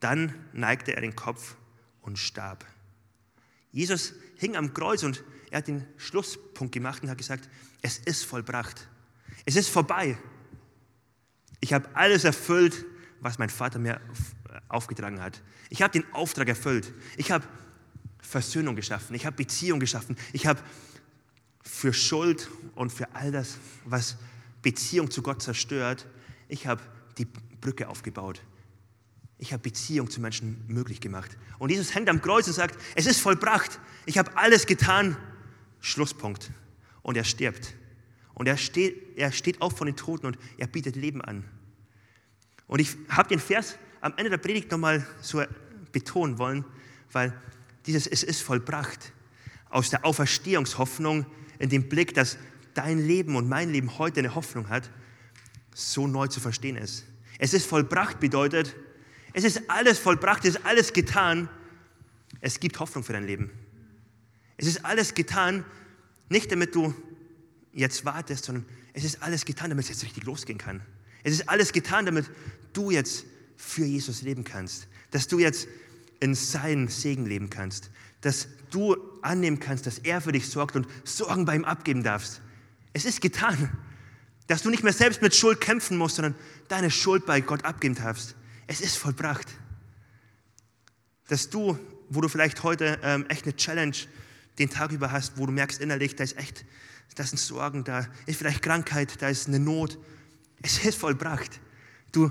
Dann 0.00 0.34
neigte 0.52 0.92
er 0.96 1.02
den 1.02 1.14
Kopf 1.14 1.54
und 2.00 2.18
starb. 2.18 2.66
Jesus 3.70 4.14
hing 4.38 4.56
am 4.56 4.74
Kreuz 4.74 5.04
und 5.04 5.22
er 5.52 5.58
hat 5.58 5.68
den 5.68 5.86
Schlusspunkt 5.96 6.74
gemacht 6.74 7.04
und 7.04 7.10
hat 7.10 7.18
gesagt, 7.18 7.48
es 7.80 7.98
ist 7.98 8.24
vollbracht. 8.24 8.88
Es 9.44 9.54
ist 9.54 9.68
vorbei. 9.68 10.18
Ich 11.60 11.72
habe 11.72 11.88
alles 11.94 12.24
erfüllt, 12.24 12.84
was 13.20 13.38
mein 13.38 13.50
Vater 13.50 13.78
mir 13.78 14.00
aufgetragen 14.66 15.20
hat. 15.20 15.40
Ich 15.70 15.80
habe 15.80 15.92
den 15.92 16.12
Auftrag 16.12 16.48
erfüllt. 16.48 16.92
Ich 17.16 17.30
habe 17.30 17.44
Versöhnung 18.20 18.74
geschaffen. 18.74 19.14
Ich 19.14 19.26
habe 19.26 19.36
Beziehung 19.36 19.78
geschaffen. 19.78 20.16
Ich 20.32 20.44
habe 20.44 20.60
für 21.72 21.94
Schuld 21.94 22.50
und 22.74 22.92
für 22.92 23.14
all 23.14 23.32
das, 23.32 23.56
was 23.86 24.18
Beziehung 24.60 25.10
zu 25.10 25.22
Gott 25.22 25.42
zerstört, 25.42 26.06
ich 26.46 26.66
habe 26.66 26.82
die 27.16 27.24
Brücke 27.24 27.88
aufgebaut. 27.88 28.42
Ich 29.38 29.52
habe 29.54 29.62
Beziehung 29.62 30.10
zu 30.10 30.20
Menschen 30.20 30.62
möglich 30.68 31.00
gemacht. 31.00 31.36
Und 31.58 31.70
Jesus 31.70 31.94
hängt 31.94 32.10
am 32.10 32.20
Kreuz 32.20 32.46
und 32.46 32.52
sagt, 32.52 32.78
es 32.94 33.06
ist 33.06 33.20
vollbracht. 33.20 33.80
Ich 34.04 34.18
habe 34.18 34.36
alles 34.36 34.66
getan. 34.66 35.16
Schlusspunkt. 35.80 36.50
Und 37.00 37.16
er 37.16 37.24
stirbt. 37.24 37.74
Und 38.34 38.46
er 38.46 38.58
steht, 38.58 39.16
er 39.16 39.32
steht 39.32 39.62
auf 39.62 39.76
von 39.76 39.86
den 39.86 39.96
Toten 39.96 40.26
und 40.26 40.38
er 40.58 40.66
bietet 40.66 40.94
Leben 40.94 41.22
an. 41.22 41.42
Und 42.66 42.80
ich 42.80 42.96
habe 43.08 43.30
den 43.30 43.40
Vers 43.40 43.78
am 44.02 44.12
Ende 44.16 44.30
der 44.30 44.38
Predigt 44.38 44.70
nochmal 44.70 45.06
so 45.22 45.42
betonen 45.90 46.38
wollen, 46.38 46.64
weil 47.10 47.32
dieses 47.86 48.06
Es 48.06 48.22
ist 48.22 48.42
vollbracht 48.42 49.12
aus 49.70 49.90
der 49.90 50.04
Auferstehungshoffnung 50.04 51.26
in 51.62 51.68
dem 51.68 51.88
Blick, 51.88 52.12
dass 52.12 52.38
dein 52.74 52.98
Leben 52.98 53.36
und 53.36 53.48
mein 53.48 53.70
Leben 53.70 53.96
heute 53.98 54.18
eine 54.18 54.34
Hoffnung 54.34 54.68
hat, 54.68 54.90
so 55.72 56.08
neu 56.08 56.26
zu 56.26 56.40
verstehen 56.40 56.76
ist. 56.76 57.04
Es 57.38 57.54
ist 57.54 57.66
vollbracht 57.66 58.18
bedeutet, 58.18 58.74
es 59.32 59.44
ist 59.44 59.70
alles 59.70 60.00
vollbracht, 60.00 60.44
es 60.44 60.56
ist 60.56 60.66
alles 60.66 60.92
getan. 60.92 61.48
Es 62.40 62.58
gibt 62.58 62.80
Hoffnung 62.80 63.04
für 63.04 63.12
dein 63.12 63.24
Leben. 63.24 63.50
Es 64.56 64.66
ist 64.66 64.84
alles 64.84 65.14
getan, 65.14 65.64
nicht 66.28 66.50
damit 66.50 66.74
du 66.74 66.94
jetzt 67.72 68.04
wartest, 68.04 68.46
sondern 68.46 68.66
es 68.92 69.04
ist 69.04 69.22
alles 69.22 69.44
getan, 69.44 69.70
damit 69.70 69.84
es 69.84 69.90
jetzt 69.90 70.02
richtig 70.02 70.24
losgehen 70.24 70.58
kann. 70.58 70.82
Es 71.22 71.32
ist 71.32 71.48
alles 71.48 71.72
getan, 71.72 72.06
damit 72.06 72.28
du 72.72 72.90
jetzt 72.90 73.24
für 73.56 73.84
Jesus 73.84 74.22
leben 74.22 74.42
kannst, 74.42 74.88
dass 75.12 75.28
du 75.28 75.38
jetzt 75.38 75.68
in 76.18 76.34
seinen 76.34 76.88
Segen 76.88 77.24
leben 77.24 77.50
kannst, 77.50 77.90
dass 78.20 78.48
du 78.70 79.11
annehmen 79.22 79.60
kannst, 79.60 79.86
dass 79.86 79.98
er 79.98 80.20
für 80.20 80.32
dich 80.32 80.48
sorgt 80.48 80.76
und 80.76 80.86
Sorgen 81.04 81.44
bei 81.44 81.56
ihm 81.56 81.64
abgeben 81.64 82.02
darfst. 82.02 82.40
Es 82.92 83.04
ist 83.04 83.20
getan, 83.20 83.70
dass 84.46 84.62
du 84.62 84.70
nicht 84.70 84.82
mehr 84.82 84.92
selbst 84.92 85.22
mit 85.22 85.34
Schuld 85.34 85.60
kämpfen 85.60 85.96
musst, 85.96 86.16
sondern 86.16 86.34
deine 86.68 86.90
Schuld 86.90 87.26
bei 87.26 87.40
Gott 87.40 87.64
abgeben 87.64 87.94
darfst. 87.94 88.34
Es 88.66 88.80
ist 88.80 88.96
vollbracht. 88.96 89.46
Dass 91.28 91.48
du, 91.48 91.78
wo 92.08 92.20
du 92.20 92.28
vielleicht 92.28 92.62
heute 92.62 92.98
ähm, 93.02 93.26
echt 93.28 93.44
eine 93.44 93.56
Challenge 93.56 93.96
den 94.58 94.68
Tag 94.68 94.92
über 94.92 95.12
hast, 95.12 95.38
wo 95.38 95.46
du 95.46 95.52
merkst 95.52 95.80
innerlich, 95.80 96.16
da 96.16 96.24
ist 96.24 96.36
echt, 96.36 96.64
da 97.14 97.24
sind 97.24 97.38
Sorgen, 97.38 97.84
da 97.84 98.06
ist 98.26 98.36
vielleicht 98.36 98.62
Krankheit, 98.62 99.22
da 99.22 99.28
ist 99.28 99.48
eine 99.48 99.58
Not. 99.58 99.98
Es 100.60 100.84
ist 100.84 100.98
vollbracht. 100.98 101.60
Du 102.12 102.30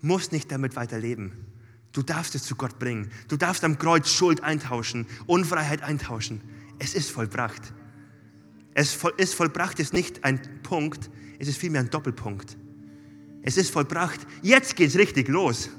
musst 0.00 0.32
nicht 0.32 0.50
damit 0.50 0.76
weiterleben. 0.76 1.49
Du 1.92 2.02
darfst 2.02 2.34
es 2.34 2.44
zu 2.44 2.54
Gott 2.54 2.78
bringen. 2.78 3.10
Du 3.28 3.36
darfst 3.36 3.64
am 3.64 3.78
Kreuz 3.78 4.10
Schuld 4.10 4.42
eintauschen, 4.42 5.06
Unfreiheit 5.26 5.82
eintauschen. 5.82 6.40
Es 6.78 6.94
ist 6.94 7.10
vollbracht. 7.10 7.72
Es 8.74 8.96
ist 9.16 9.34
vollbracht 9.34 9.80
ist 9.80 9.92
nicht 9.92 10.24
ein 10.24 10.40
Punkt, 10.62 11.10
es 11.38 11.48
ist 11.48 11.58
vielmehr 11.58 11.80
ein 11.80 11.90
Doppelpunkt. 11.90 12.56
Es 13.42 13.56
ist 13.56 13.70
vollbracht. 13.70 14.20
Jetzt 14.42 14.76
geht 14.76 14.90
es 14.90 14.96
richtig 14.96 15.28
los. 15.28 15.70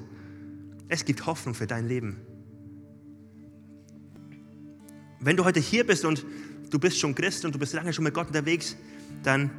Es 0.89 1.05
gibt 1.05 1.25
Hoffnung 1.25 1.53
für 1.53 1.67
dein 1.67 1.87
Leben. 1.87 2.17
Wenn 5.19 5.37
du 5.37 5.45
heute 5.45 5.59
hier 5.59 5.85
bist 5.85 6.03
und 6.03 6.25
du 6.69 6.79
bist 6.79 6.99
schon 6.99 7.15
Christ 7.15 7.45
und 7.45 7.55
du 7.55 7.59
bist 7.59 7.73
lange 7.73 7.93
schon 7.93 8.03
mit 8.03 8.13
Gott 8.13 8.27
unterwegs, 8.27 8.75
dann 9.23 9.51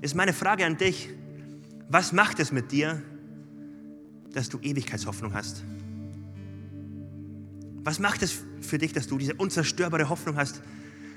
ist 0.00 0.14
meine 0.14 0.32
Frage 0.32 0.64
an 0.64 0.78
dich, 0.78 1.10
was 1.88 2.12
macht 2.12 2.40
es 2.40 2.50
mit 2.50 2.72
dir, 2.72 3.02
dass 4.32 4.48
du 4.48 4.58
Ewigkeitshoffnung 4.58 5.34
hast? 5.34 5.62
Was 7.84 7.98
macht 7.98 8.22
es 8.22 8.38
für 8.60 8.78
dich, 8.78 8.92
dass 8.92 9.08
du 9.08 9.18
diese 9.18 9.34
unzerstörbare 9.34 10.08
Hoffnung 10.08 10.36
hast? 10.36 10.62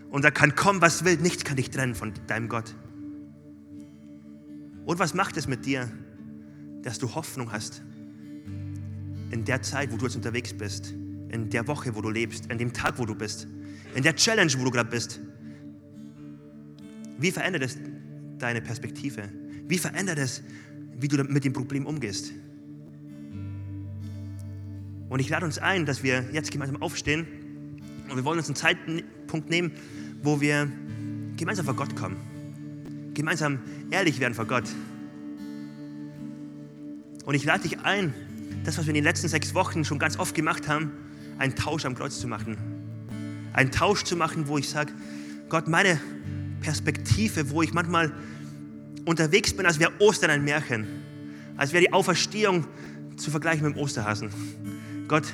Und 0.09 0.23
da 0.23 0.31
kann 0.31 0.55
kommen, 0.55 0.81
was 0.81 1.05
will, 1.05 1.17
nichts 1.17 1.43
kann 1.43 1.57
dich 1.57 1.69
trennen 1.69 1.95
von 1.95 2.13
deinem 2.27 2.49
Gott. 2.49 2.75
Und 4.85 4.99
was 4.99 5.13
macht 5.13 5.37
es 5.37 5.47
mit 5.47 5.65
dir, 5.65 5.91
dass 6.83 6.99
du 6.99 7.13
Hoffnung 7.15 7.51
hast 7.51 7.81
in 9.31 9.43
der 9.43 9.61
Zeit, 9.61 9.91
wo 9.91 9.97
du 9.97 10.05
jetzt 10.05 10.15
unterwegs 10.15 10.53
bist, 10.53 10.91
in 11.29 11.49
der 11.49 11.67
Woche, 11.67 11.95
wo 11.95 12.01
du 12.01 12.09
lebst, 12.09 12.45
in 12.51 12.57
dem 12.57 12.71
Tag, 12.71 12.97
wo 12.97 13.05
du 13.05 13.15
bist, 13.15 13.47
in 13.95 14.03
der 14.03 14.15
Challenge, 14.15 14.53
wo 14.57 14.63
du 14.63 14.71
gerade 14.71 14.89
bist? 14.89 15.19
Wie 17.17 17.31
verändert 17.31 17.63
es 17.63 17.77
deine 18.37 18.61
Perspektive? 18.61 19.29
Wie 19.67 19.77
verändert 19.77 20.19
es, 20.19 20.43
wie 20.97 21.07
du 21.07 21.23
mit 21.23 21.43
dem 21.43 21.53
Problem 21.53 21.85
umgehst? 21.85 22.31
Und 25.15 25.21
ich 25.21 25.29
lade 25.29 25.45
uns 25.45 25.59
ein, 25.59 25.85
dass 25.85 26.03
wir 26.03 26.25
jetzt 26.33 26.51
gemeinsam 26.51 26.81
aufstehen 26.81 27.25
und 28.09 28.17
wir 28.17 28.25
wollen 28.25 28.37
uns 28.37 28.47
einen 28.47 28.57
Zeitpunkt 28.57 29.49
nehmen, 29.49 29.71
wo 30.21 30.41
wir 30.41 30.69
gemeinsam 31.37 31.63
vor 31.63 31.73
Gott 31.73 31.95
kommen. 31.95 32.17
Gemeinsam 33.13 33.59
ehrlich 33.91 34.19
werden 34.19 34.33
vor 34.33 34.43
Gott. 34.43 34.65
Und 37.23 37.33
ich 37.33 37.45
lade 37.45 37.63
dich 37.63 37.79
ein, 37.79 38.13
das, 38.65 38.77
was 38.77 38.87
wir 38.87 38.89
in 38.89 38.95
den 38.95 39.05
letzten 39.05 39.29
sechs 39.29 39.53
Wochen 39.53 39.85
schon 39.85 39.99
ganz 39.99 40.19
oft 40.19 40.35
gemacht 40.35 40.67
haben, 40.67 40.91
einen 41.37 41.55
Tausch 41.55 41.85
am 41.85 41.95
Kreuz 41.95 42.19
zu 42.19 42.27
machen. 42.27 42.57
Einen 43.53 43.71
Tausch 43.71 44.03
zu 44.03 44.17
machen, 44.17 44.49
wo 44.49 44.57
ich 44.57 44.67
sage, 44.67 44.91
Gott, 45.47 45.69
meine 45.69 45.97
Perspektive, 46.59 47.51
wo 47.51 47.61
ich 47.61 47.71
manchmal 47.71 48.11
unterwegs 49.05 49.55
bin, 49.55 49.65
als 49.65 49.79
wäre 49.79 49.93
Ostern 49.99 50.29
ein 50.29 50.43
Märchen, 50.43 50.85
als 51.55 51.71
wäre 51.71 51.85
die 51.85 51.93
Auferstehung 51.93 52.67
zu 53.15 53.31
vergleichen 53.31 53.65
mit 53.65 53.77
dem 53.77 53.81
Osterhasen. 53.81 54.74
Gott, 55.07 55.33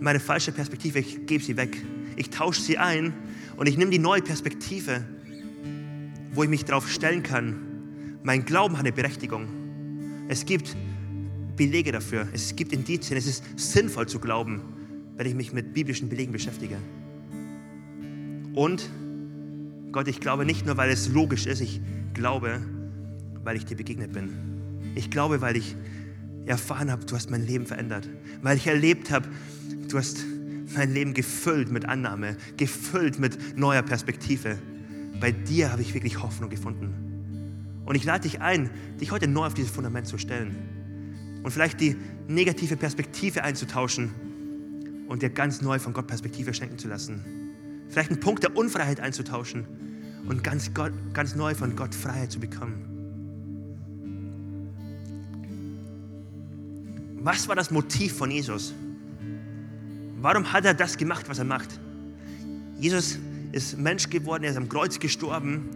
meine 0.00 0.20
falsche 0.20 0.52
Perspektive, 0.52 0.98
ich 0.98 1.26
gebe 1.26 1.42
sie 1.42 1.56
weg. 1.56 1.82
Ich 2.16 2.30
tausche 2.30 2.60
sie 2.60 2.78
ein 2.78 3.14
und 3.56 3.68
ich 3.68 3.78
nehme 3.78 3.90
die 3.90 3.98
neue 3.98 4.22
Perspektive, 4.22 5.04
wo 6.32 6.42
ich 6.42 6.50
mich 6.50 6.64
darauf 6.64 6.90
stellen 6.90 7.22
kann. 7.22 8.18
Mein 8.22 8.44
Glauben 8.44 8.74
hat 8.74 8.80
eine 8.80 8.92
Berechtigung. 8.92 9.48
Es 10.28 10.44
gibt 10.44 10.76
Belege 11.56 11.92
dafür. 11.92 12.28
Es 12.32 12.54
gibt 12.56 12.72
Indizien. 12.72 13.16
Es 13.16 13.26
ist 13.26 13.42
sinnvoll 13.56 14.06
zu 14.06 14.18
glauben, 14.18 14.60
wenn 15.16 15.26
ich 15.26 15.34
mich 15.34 15.52
mit 15.52 15.72
biblischen 15.72 16.08
Belegen 16.08 16.32
beschäftige. 16.32 16.76
Und 18.54 18.90
Gott, 19.92 20.08
ich 20.08 20.20
glaube 20.20 20.44
nicht 20.44 20.66
nur, 20.66 20.76
weil 20.76 20.90
es 20.90 21.08
logisch 21.08 21.46
ist, 21.46 21.60
ich 21.60 21.80
glaube, 22.12 22.60
weil 23.44 23.56
ich 23.56 23.64
dir 23.64 23.76
begegnet 23.76 24.12
bin. 24.12 24.30
Ich 24.94 25.10
glaube, 25.10 25.40
weil 25.40 25.56
ich 25.56 25.74
erfahren 26.46 26.90
habe, 26.90 27.04
du 27.04 27.14
hast 27.14 27.30
mein 27.30 27.44
Leben 27.44 27.66
verändert. 27.66 28.08
Weil 28.42 28.56
ich 28.56 28.66
erlebt 28.66 29.10
habe, 29.10 29.28
du 29.88 29.98
hast 29.98 30.24
mein 30.74 30.92
Leben 30.92 31.14
gefüllt 31.14 31.70
mit 31.70 31.86
Annahme, 31.86 32.36
gefüllt 32.56 33.18
mit 33.18 33.56
neuer 33.56 33.82
Perspektive. 33.82 34.58
Bei 35.20 35.32
dir 35.32 35.72
habe 35.72 35.82
ich 35.82 35.94
wirklich 35.94 36.22
Hoffnung 36.22 36.50
gefunden. 36.50 37.82
Und 37.84 37.94
ich 37.94 38.04
lade 38.04 38.22
dich 38.22 38.40
ein, 38.40 38.70
dich 39.00 39.12
heute 39.12 39.28
neu 39.28 39.46
auf 39.46 39.54
dieses 39.54 39.70
Fundament 39.70 40.06
zu 40.06 40.18
stellen 40.18 40.56
und 41.42 41.52
vielleicht 41.52 41.80
die 41.80 41.96
negative 42.26 42.76
Perspektive 42.76 43.44
einzutauschen 43.44 44.10
und 45.08 45.22
dir 45.22 45.30
ganz 45.30 45.62
neu 45.62 45.78
von 45.78 45.92
Gott 45.92 46.08
Perspektive 46.08 46.52
schenken 46.52 46.78
zu 46.78 46.88
lassen. 46.88 47.24
Vielleicht 47.88 48.10
einen 48.10 48.18
Punkt 48.18 48.42
der 48.42 48.56
Unfreiheit 48.56 48.98
einzutauschen 48.98 49.64
und 50.28 50.42
ganz, 50.42 50.74
Gott, 50.74 50.92
ganz 51.12 51.36
neu 51.36 51.54
von 51.54 51.76
Gott 51.76 51.94
Freiheit 51.94 52.32
zu 52.32 52.40
bekommen. 52.40 52.95
Was 57.26 57.48
war 57.48 57.56
das 57.56 57.72
Motiv 57.72 58.12
von 58.12 58.30
Jesus? 58.30 58.72
Warum 60.20 60.52
hat 60.52 60.64
er 60.64 60.74
das 60.74 60.96
gemacht, 60.96 61.28
was 61.28 61.40
er 61.40 61.44
macht? 61.44 61.80
Jesus 62.78 63.18
ist 63.50 63.76
Mensch 63.76 64.08
geworden, 64.08 64.44
er 64.44 64.52
ist 64.52 64.56
am 64.56 64.68
Kreuz 64.68 65.00
gestorben, 65.00 65.68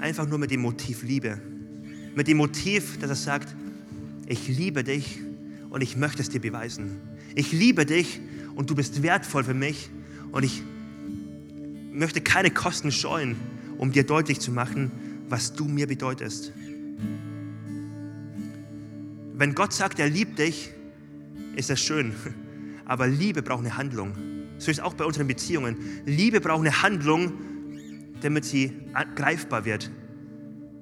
einfach 0.00 0.28
nur 0.28 0.36
mit 0.36 0.50
dem 0.50 0.60
Motiv 0.60 1.02
Liebe. 1.02 1.40
Mit 2.14 2.28
dem 2.28 2.36
Motiv, 2.36 2.98
dass 2.98 3.08
er 3.08 3.16
sagt, 3.16 3.56
ich 4.26 4.46
liebe 4.46 4.84
dich 4.84 5.18
und 5.70 5.82
ich 5.82 5.96
möchte 5.96 6.20
es 6.20 6.28
dir 6.28 6.42
beweisen. 6.42 7.00
Ich 7.34 7.50
liebe 7.52 7.86
dich 7.86 8.20
und 8.54 8.68
du 8.68 8.74
bist 8.74 9.02
wertvoll 9.02 9.44
für 9.44 9.54
mich 9.54 9.88
und 10.30 10.42
ich 10.42 10.62
möchte 11.90 12.20
keine 12.20 12.50
Kosten 12.50 12.92
scheuen, 12.92 13.36
um 13.78 13.92
dir 13.92 14.04
deutlich 14.04 14.40
zu 14.40 14.52
machen, 14.52 14.90
was 15.26 15.54
du 15.54 15.64
mir 15.64 15.86
bedeutest. 15.86 16.52
Wenn 19.36 19.54
Gott 19.54 19.72
sagt, 19.72 19.98
er 19.98 20.08
liebt 20.08 20.38
dich, 20.38 20.70
ist 21.56 21.68
das 21.68 21.80
schön. 21.80 22.14
Aber 22.84 23.08
Liebe 23.08 23.42
braucht 23.42 23.60
eine 23.60 23.76
Handlung. 23.76 24.12
So 24.58 24.70
ist 24.70 24.78
es 24.78 24.80
auch 24.80 24.94
bei 24.94 25.04
unseren 25.04 25.26
Beziehungen. 25.26 25.76
Liebe 26.06 26.40
braucht 26.40 26.60
eine 26.60 26.82
Handlung, 26.82 27.32
damit 28.20 28.44
sie 28.44 28.72
greifbar 29.16 29.64
wird. 29.64 29.90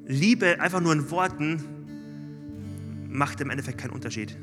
Liebe 0.06 0.60
einfach 0.60 0.80
nur 0.80 0.92
in 0.92 1.10
Worten 1.10 1.64
macht 3.08 3.40
im 3.40 3.50
Endeffekt 3.50 3.78
keinen 3.78 3.92
Unterschied. 3.92 4.36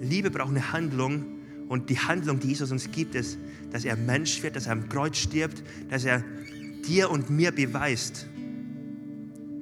Liebe 0.00 0.30
braucht 0.30 0.50
eine 0.50 0.72
Handlung 0.72 1.26
und 1.68 1.90
die 1.90 1.98
Handlung, 1.98 2.40
die 2.40 2.48
Jesus 2.48 2.70
uns 2.70 2.90
gibt, 2.90 3.14
ist, 3.14 3.38
dass 3.70 3.84
er 3.84 3.96
Mensch 3.96 4.42
wird, 4.42 4.56
dass 4.56 4.66
er 4.66 4.72
am 4.72 4.88
Kreuz 4.88 5.18
stirbt, 5.18 5.62
dass 5.90 6.04
er 6.04 6.24
dir 6.86 7.10
und 7.10 7.28
mir 7.28 7.52
beweist, 7.52 8.26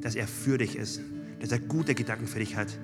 dass 0.00 0.14
er 0.14 0.28
für 0.28 0.58
dich 0.58 0.76
ist, 0.76 1.00
dass 1.40 1.50
er 1.50 1.58
gute 1.58 1.94
Gedanken 1.94 2.28
für 2.28 2.38
dich 2.38 2.54
hat. 2.54 2.78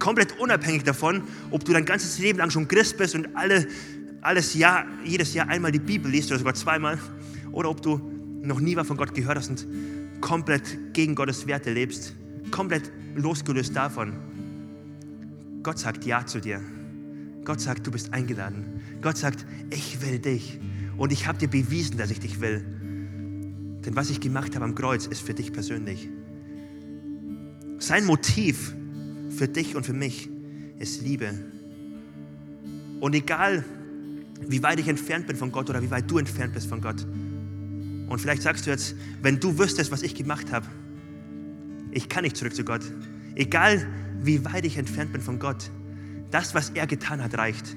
Komplett 0.00 0.40
unabhängig 0.40 0.82
davon, 0.82 1.22
ob 1.52 1.64
du 1.64 1.72
dein 1.72 1.84
ganzes 1.84 2.18
Leben 2.18 2.38
lang 2.38 2.50
schon 2.50 2.66
Christ 2.66 2.96
bist 2.96 3.14
und 3.14 3.36
alle, 3.36 3.68
alles 4.22 4.54
Jahr, 4.54 4.86
jedes 5.04 5.34
Jahr 5.34 5.48
einmal 5.48 5.70
die 5.70 5.78
Bibel 5.78 6.10
liest 6.10 6.30
oder 6.30 6.38
sogar 6.38 6.54
zweimal, 6.54 6.98
oder 7.52 7.70
ob 7.70 7.82
du 7.82 8.00
noch 8.42 8.58
nie 8.58 8.74
was 8.74 8.88
von 8.88 8.96
Gott 8.96 9.14
gehört 9.14 9.36
hast 9.36 9.50
und 9.50 9.66
komplett 10.20 10.94
gegen 10.94 11.14
Gottes 11.14 11.46
Werte 11.46 11.72
lebst, 11.72 12.14
komplett 12.50 12.90
losgelöst 13.14 13.76
davon. 13.76 14.14
Gott 15.62 15.78
sagt 15.78 16.04
Ja 16.04 16.24
zu 16.24 16.40
dir. 16.40 16.60
Gott 17.44 17.60
sagt, 17.60 17.86
du 17.86 17.90
bist 17.90 18.12
eingeladen. 18.12 18.80
Gott 19.02 19.16
sagt, 19.16 19.46
ich 19.70 20.00
will 20.02 20.18
dich. 20.18 20.58
Und 20.96 21.12
ich 21.12 21.26
habe 21.26 21.38
dir 21.38 21.48
bewiesen, 21.48 21.98
dass 21.98 22.10
ich 22.10 22.20
dich 22.20 22.40
will. 22.40 22.64
Denn 23.84 23.96
was 23.96 24.10
ich 24.10 24.20
gemacht 24.20 24.54
habe 24.54 24.64
am 24.64 24.74
Kreuz, 24.74 25.06
ist 25.06 25.22
für 25.22 25.34
dich 25.34 25.52
persönlich. 25.52 26.08
Sein 27.78 28.04
Motiv 28.04 28.74
für 29.30 29.48
dich 29.48 29.76
und 29.76 29.86
für 29.86 29.92
mich 29.92 30.28
ist 30.78 31.02
Liebe. 31.02 31.32
Und 33.00 33.14
egal, 33.14 33.64
wie 34.46 34.62
weit 34.62 34.80
ich 34.80 34.88
entfernt 34.88 35.26
bin 35.26 35.36
von 35.36 35.52
Gott 35.52 35.70
oder 35.70 35.82
wie 35.82 35.90
weit 35.90 36.10
du 36.10 36.18
entfernt 36.18 36.54
bist 36.54 36.66
von 36.66 36.80
Gott. 36.80 37.06
Und 38.08 38.18
vielleicht 38.20 38.42
sagst 38.42 38.66
du 38.66 38.70
jetzt, 38.70 38.94
wenn 39.22 39.38
du 39.38 39.58
wüsstest, 39.58 39.92
was 39.92 40.02
ich 40.02 40.14
gemacht 40.14 40.52
habe, 40.52 40.66
ich 41.92 42.08
kann 42.08 42.24
nicht 42.24 42.36
zurück 42.36 42.54
zu 42.54 42.64
Gott. 42.64 42.82
Egal, 43.34 43.86
wie 44.22 44.44
weit 44.44 44.64
ich 44.64 44.76
entfernt 44.76 45.12
bin 45.12 45.20
von 45.20 45.38
Gott, 45.38 45.70
das, 46.30 46.54
was 46.54 46.70
er 46.70 46.86
getan 46.86 47.22
hat, 47.22 47.36
reicht. 47.36 47.76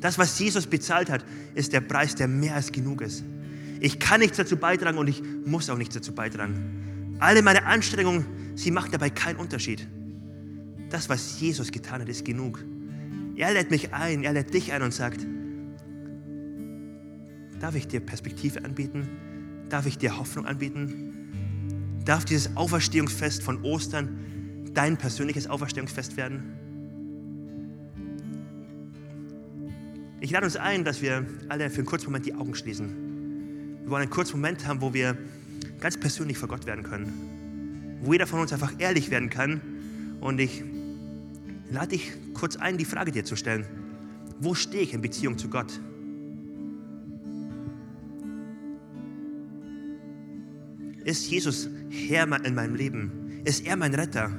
Das, 0.00 0.18
was 0.18 0.38
Jesus 0.38 0.66
bezahlt 0.66 1.10
hat, 1.10 1.24
ist 1.54 1.72
der 1.72 1.80
Preis, 1.80 2.14
der 2.14 2.28
mehr 2.28 2.54
als 2.54 2.70
genug 2.72 3.00
ist. 3.00 3.24
Ich 3.80 3.98
kann 3.98 4.20
nichts 4.20 4.36
dazu 4.36 4.56
beitragen 4.56 4.98
und 4.98 5.08
ich 5.08 5.22
muss 5.44 5.70
auch 5.70 5.78
nichts 5.78 5.94
dazu 5.94 6.12
beitragen. 6.12 7.16
Alle 7.20 7.42
meine 7.42 7.64
Anstrengungen, 7.64 8.26
sie 8.54 8.70
machen 8.70 8.90
dabei 8.92 9.10
keinen 9.10 9.36
Unterschied. 9.36 9.86
Das, 10.90 11.08
was 11.08 11.40
Jesus 11.40 11.70
getan 11.70 12.00
hat, 12.00 12.08
ist 12.08 12.24
genug. 12.24 12.64
Er 13.36 13.52
lädt 13.52 13.70
mich 13.70 13.92
ein, 13.92 14.24
er 14.24 14.32
lädt 14.32 14.52
dich 14.52 14.72
ein 14.72 14.82
und 14.82 14.92
sagt, 14.92 15.26
darf 17.60 17.74
ich 17.74 17.86
dir 17.86 18.00
Perspektive 18.00 18.64
anbieten? 18.64 19.08
Darf 19.68 19.86
ich 19.86 19.98
dir 19.98 20.18
Hoffnung 20.18 20.46
anbieten? 20.46 22.00
Darf 22.04 22.24
dieses 22.24 22.56
Auferstehungsfest 22.56 23.42
von 23.42 23.62
Ostern 23.64 24.70
dein 24.72 24.96
persönliches 24.96 25.46
Auferstehungsfest 25.46 26.16
werden? 26.16 26.42
Ich 30.20 30.30
lade 30.30 30.46
uns 30.46 30.56
ein, 30.56 30.84
dass 30.84 31.00
wir 31.00 31.24
alle 31.48 31.70
für 31.70 31.78
einen 31.78 31.86
kurzen 31.86 32.06
Moment 32.06 32.26
die 32.26 32.34
Augen 32.34 32.54
schließen. 32.54 32.88
Wir 33.82 33.90
wollen 33.90 34.02
einen 34.02 34.10
kurzen 34.10 34.32
Moment 34.32 34.66
haben, 34.66 34.80
wo 34.80 34.92
wir 34.92 35.16
ganz 35.78 35.96
persönlich 35.96 36.38
vor 36.38 36.48
Gott 36.48 36.66
werden 36.66 36.82
können. 36.82 37.98
Wo 38.02 38.12
jeder 38.12 38.26
von 38.26 38.40
uns 38.40 38.52
einfach 38.52 38.72
ehrlich 38.78 39.10
werden 39.10 39.30
kann. 39.30 39.60
Und 40.20 40.40
ich 40.40 40.64
lade 41.70 41.88
dich 41.88 42.12
kurz 42.34 42.56
ein, 42.56 42.78
die 42.78 42.84
Frage 42.84 43.12
dir 43.12 43.24
zu 43.24 43.36
stellen. 43.36 43.66
Wo 44.40 44.54
stehe 44.54 44.82
ich 44.82 44.94
in 44.94 45.00
Beziehung 45.00 45.36
zu 45.36 45.48
Gott? 45.48 45.80
Ist 51.04 51.30
Jesus 51.30 51.68
Herr 51.90 52.44
in 52.44 52.54
meinem 52.54 52.74
Leben? 52.74 53.40
Ist 53.44 53.66
er 53.66 53.76
mein 53.76 53.94
Retter? 53.94 54.30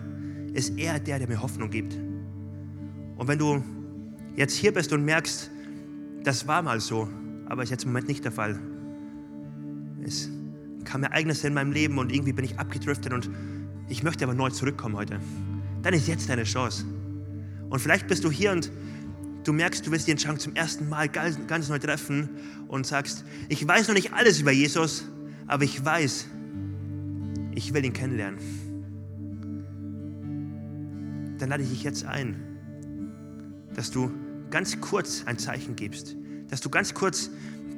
Ist 0.53 0.77
er 0.77 0.99
der, 0.99 1.19
der 1.19 1.27
mir 1.27 1.41
Hoffnung 1.41 1.69
gibt? 1.69 1.95
Und 3.17 3.27
wenn 3.27 3.39
du 3.39 3.63
jetzt 4.35 4.55
hier 4.55 4.73
bist 4.73 4.93
und 4.93 5.03
merkst, 5.03 5.49
das 6.23 6.47
war 6.47 6.61
mal 6.61 6.79
so, 6.79 7.09
aber 7.47 7.63
ist 7.63 7.69
jetzt 7.69 7.83
im 7.83 7.89
Moment 7.89 8.07
nicht 8.07 8.23
der 8.23 8.31
Fall. 8.31 8.59
Es 10.03 10.29
kam 10.85 11.03
Ereignisse 11.03 11.47
in 11.47 11.53
meinem 11.53 11.71
Leben 11.71 11.97
und 11.97 12.11
irgendwie 12.11 12.33
bin 12.33 12.45
ich 12.45 12.57
abgedriftet 12.59 13.13
und 13.13 13.29
ich 13.89 14.03
möchte 14.03 14.23
aber 14.23 14.33
neu 14.33 14.49
zurückkommen 14.49 14.95
heute. 14.95 15.19
Dann 15.81 15.93
ist 15.93 16.07
jetzt 16.07 16.29
deine 16.29 16.43
Chance. 16.43 16.85
Und 17.69 17.79
vielleicht 17.79 18.07
bist 18.07 18.23
du 18.23 18.31
hier 18.31 18.51
und 18.51 18.71
du 19.43 19.53
merkst, 19.53 19.85
du 19.85 19.91
willst 19.91 20.07
die 20.07 20.11
Entscheidung 20.11 20.39
zum 20.39 20.55
ersten 20.55 20.89
Mal 20.89 21.09
ganz, 21.09 21.37
ganz 21.47 21.69
neu 21.69 21.79
treffen 21.79 22.29
und 22.67 22.85
sagst, 22.85 23.23
ich 23.47 23.65
weiß 23.67 23.87
noch 23.87 23.95
nicht 23.95 24.13
alles 24.13 24.39
über 24.39 24.51
Jesus, 24.51 25.05
aber 25.47 25.63
ich 25.63 25.83
weiß, 25.83 26.27
ich 27.55 27.73
will 27.73 27.85
ihn 27.85 27.93
kennenlernen. 27.93 28.39
Dann 31.37 31.49
lade 31.49 31.63
ich 31.63 31.69
dich 31.69 31.83
jetzt 31.83 32.05
ein, 32.05 32.35
dass 33.73 33.91
du 33.91 34.11
ganz 34.49 34.79
kurz 34.81 35.23
ein 35.25 35.37
Zeichen 35.37 35.75
gibst, 35.75 36.15
dass 36.49 36.61
du 36.61 36.69
ganz 36.69 36.93
kurz 36.93 37.29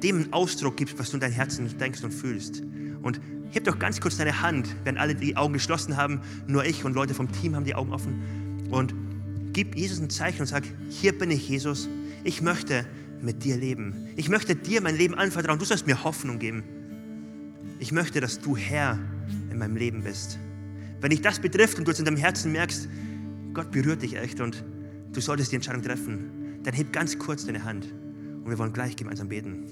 dem 0.02 0.16
einen 0.16 0.32
Ausdruck 0.32 0.76
gibst, 0.76 0.98
was 0.98 1.10
du 1.10 1.16
in 1.16 1.20
deinem 1.20 1.32
Herzen 1.32 1.78
denkst 1.78 2.02
und 2.02 2.12
fühlst. 2.12 2.62
Und 3.02 3.20
heb 3.52 3.64
doch 3.64 3.78
ganz 3.78 4.00
kurz 4.00 4.16
deine 4.16 4.42
Hand, 4.42 4.74
wenn 4.84 4.98
alle 4.98 5.14
die 5.14 5.36
Augen 5.36 5.52
geschlossen 5.52 5.96
haben, 5.96 6.20
nur 6.46 6.64
ich 6.64 6.84
und 6.84 6.94
Leute 6.94 7.14
vom 7.14 7.30
Team 7.30 7.54
haben 7.54 7.64
die 7.64 7.74
Augen 7.74 7.92
offen. 7.92 8.68
Und 8.70 8.94
gib 9.52 9.76
Jesus 9.76 10.00
ein 10.00 10.10
Zeichen 10.10 10.40
und 10.40 10.46
sag, 10.46 10.64
hier 10.88 11.16
bin 11.16 11.30
ich, 11.30 11.48
Jesus. 11.48 11.88
Ich 12.24 12.42
möchte 12.42 12.86
mit 13.20 13.44
dir 13.44 13.56
leben. 13.56 14.08
Ich 14.16 14.28
möchte 14.28 14.56
dir 14.56 14.80
mein 14.80 14.96
Leben 14.96 15.14
anvertrauen. 15.14 15.58
Du 15.58 15.64
sollst 15.64 15.86
mir 15.86 16.04
Hoffnung 16.04 16.38
geben. 16.38 16.64
Ich 17.78 17.92
möchte, 17.92 18.20
dass 18.20 18.40
du 18.40 18.56
Herr 18.56 18.98
in 19.50 19.58
meinem 19.58 19.76
Leben 19.76 20.02
bist. 20.02 20.38
Wenn 21.00 21.10
dich 21.10 21.20
das 21.20 21.40
betrifft 21.40 21.78
und 21.78 21.86
du 21.86 21.90
jetzt 21.90 21.98
in 21.98 22.04
deinem 22.04 22.16
Herzen 22.16 22.52
merkst, 22.52 22.88
Gott 23.54 23.70
berührt 23.70 24.02
dich 24.02 24.16
echt 24.16 24.40
und 24.40 24.64
du 25.12 25.20
solltest 25.20 25.52
die 25.52 25.56
Entscheidung 25.56 25.82
treffen, 25.82 26.60
dann 26.62 26.74
heb 26.74 26.92
ganz 26.92 27.18
kurz 27.18 27.44
deine 27.44 27.64
Hand 27.64 27.86
und 28.44 28.48
wir 28.48 28.58
wollen 28.58 28.72
gleich 28.72 28.96
gemeinsam 28.96 29.28
beten. 29.28 29.64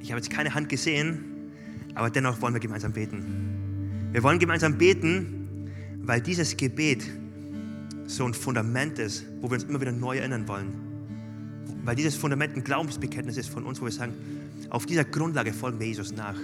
Ich 0.00 0.10
habe 0.10 0.20
jetzt 0.20 0.30
keine 0.30 0.54
Hand 0.54 0.68
gesehen, 0.68 1.33
aber 1.94 2.10
dennoch 2.10 2.40
wollen 2.40 2.54
wir 2.54 2.60
gemeinsam 2.60 2.92
beten. 2.92 4.10
Wir 4.12 4.22
wollen 4.22 4.38
gemeinsam 4.38 4.78
beten, 4.78 5.68
weil 6.02 6.20
dieses 6.20 6.56
Gebet 6.56 7.04
so 8.06 8.24
ein 8.24 8.34
Fundament 8.34 8.98
ist, 8.98 9.24
wo 9.40 9.48
wir 9.50 9.54
uns 9.54 9.64
immer 9.64 9.80
wieder 9.80 9.92
neu 9.92 10.18
erinnern 10.18 10.46
wollen. 10.46 10.74
Weil 11.84 11.96
dieses 11.96 12.16
Fundament 12.16 12.56
ein 12.56 12.64
Glaubensbekenntnis 12.64 13.36
ist 13.36 13.48
von 13.48 13.64
uns, 13.64 13.80
wo 13.80 13.84
wir 13.84 13.92
sagen, 13.92 14.12
auf 14.70 14.86
dieser 14.86 15.04
Grundlage 15.04 15.52
folgen 15.52 15.78
wir 15.78 15.86
Jesus 15.86 16.12
nach. 16.12 16.36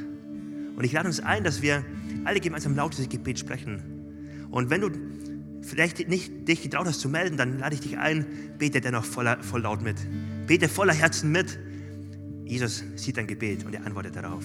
Und 0.76 0.84
ich 0.84 0.92
lade 0.92 1.09
uns 1.09 1.20
ein, 1.20 1.44
dass 1.44 1.62
wir 1.62 1.84
alle 2.24 2.40
gemeinsam 2.40 2.74
laut 2.74 2.92
dieses 2.92 3.09
Gebet 3.09 3.38
sprechen. 3.38 3.82
Und 4.51 4.70
wenn 4.70 4.80
du 4.80 4.90
vielleicht 5.62 6.09
nicht 6.09 6.48
dich 6.48 6.62
getraut 6.62 6.86
hast 6.86 7.01
zu 7.01 7.09
melden, 7.09 7.36
dann 7.36 7.59
lade 7.59 7.74
ich 7.74 7.80
dich 7.80 7.98
ein, 7.98 8.26
bete 8.59 8.80
dennoch 8.80 9.05
voller, 9.05 9.42
voll 9.42 9.62
laut 9.62 9.82
mit. 9.82 9.96
Bete 10.46 10.68
voller 10.68 10.94
Herzen 10.94 11.32
mit. 11.32 11.59
Jesus 12.44 12.82
sieht 12.96 13.16
dein 13.16 13.26
Gebet 13.26 13.64
und 13.64 13.74
er 13.74 13.84
antwortet 13.84 14.16
darauf. 14.16 14.44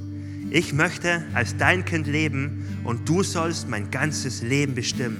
Ich 0.53 0.73
möchte 0.73 1.23
als 1.33 1.55
dein 1.55 1.85
Kind 1.85 2.07
leben 2.07 2.81
und 2.83 3.07
du 3.07 3.23
sollst 3.23 3.69
mein 3.69 3.89
ganzes 3.89 4.41
Leben 4.41 4.75
bestimmen. 4.75 5.17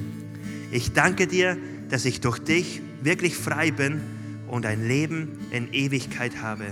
Ich 0.72 0.92
danke 0.92 1.26
dir, 1.26 1.58
dass 1.90 2.04
ich 2.04 2.20
durch 2.20 2.38
dich 2.40 2.82
wirklich 3.02 3.38
frei 3.38 3.72
bin 3.72 4.02
und 4.50 4.66
ein 4.66 4.86
Leben 4.86 5.30
in 5.52 5.72
Ewigkeit 5.72 6.42
habe. 6.42 6.66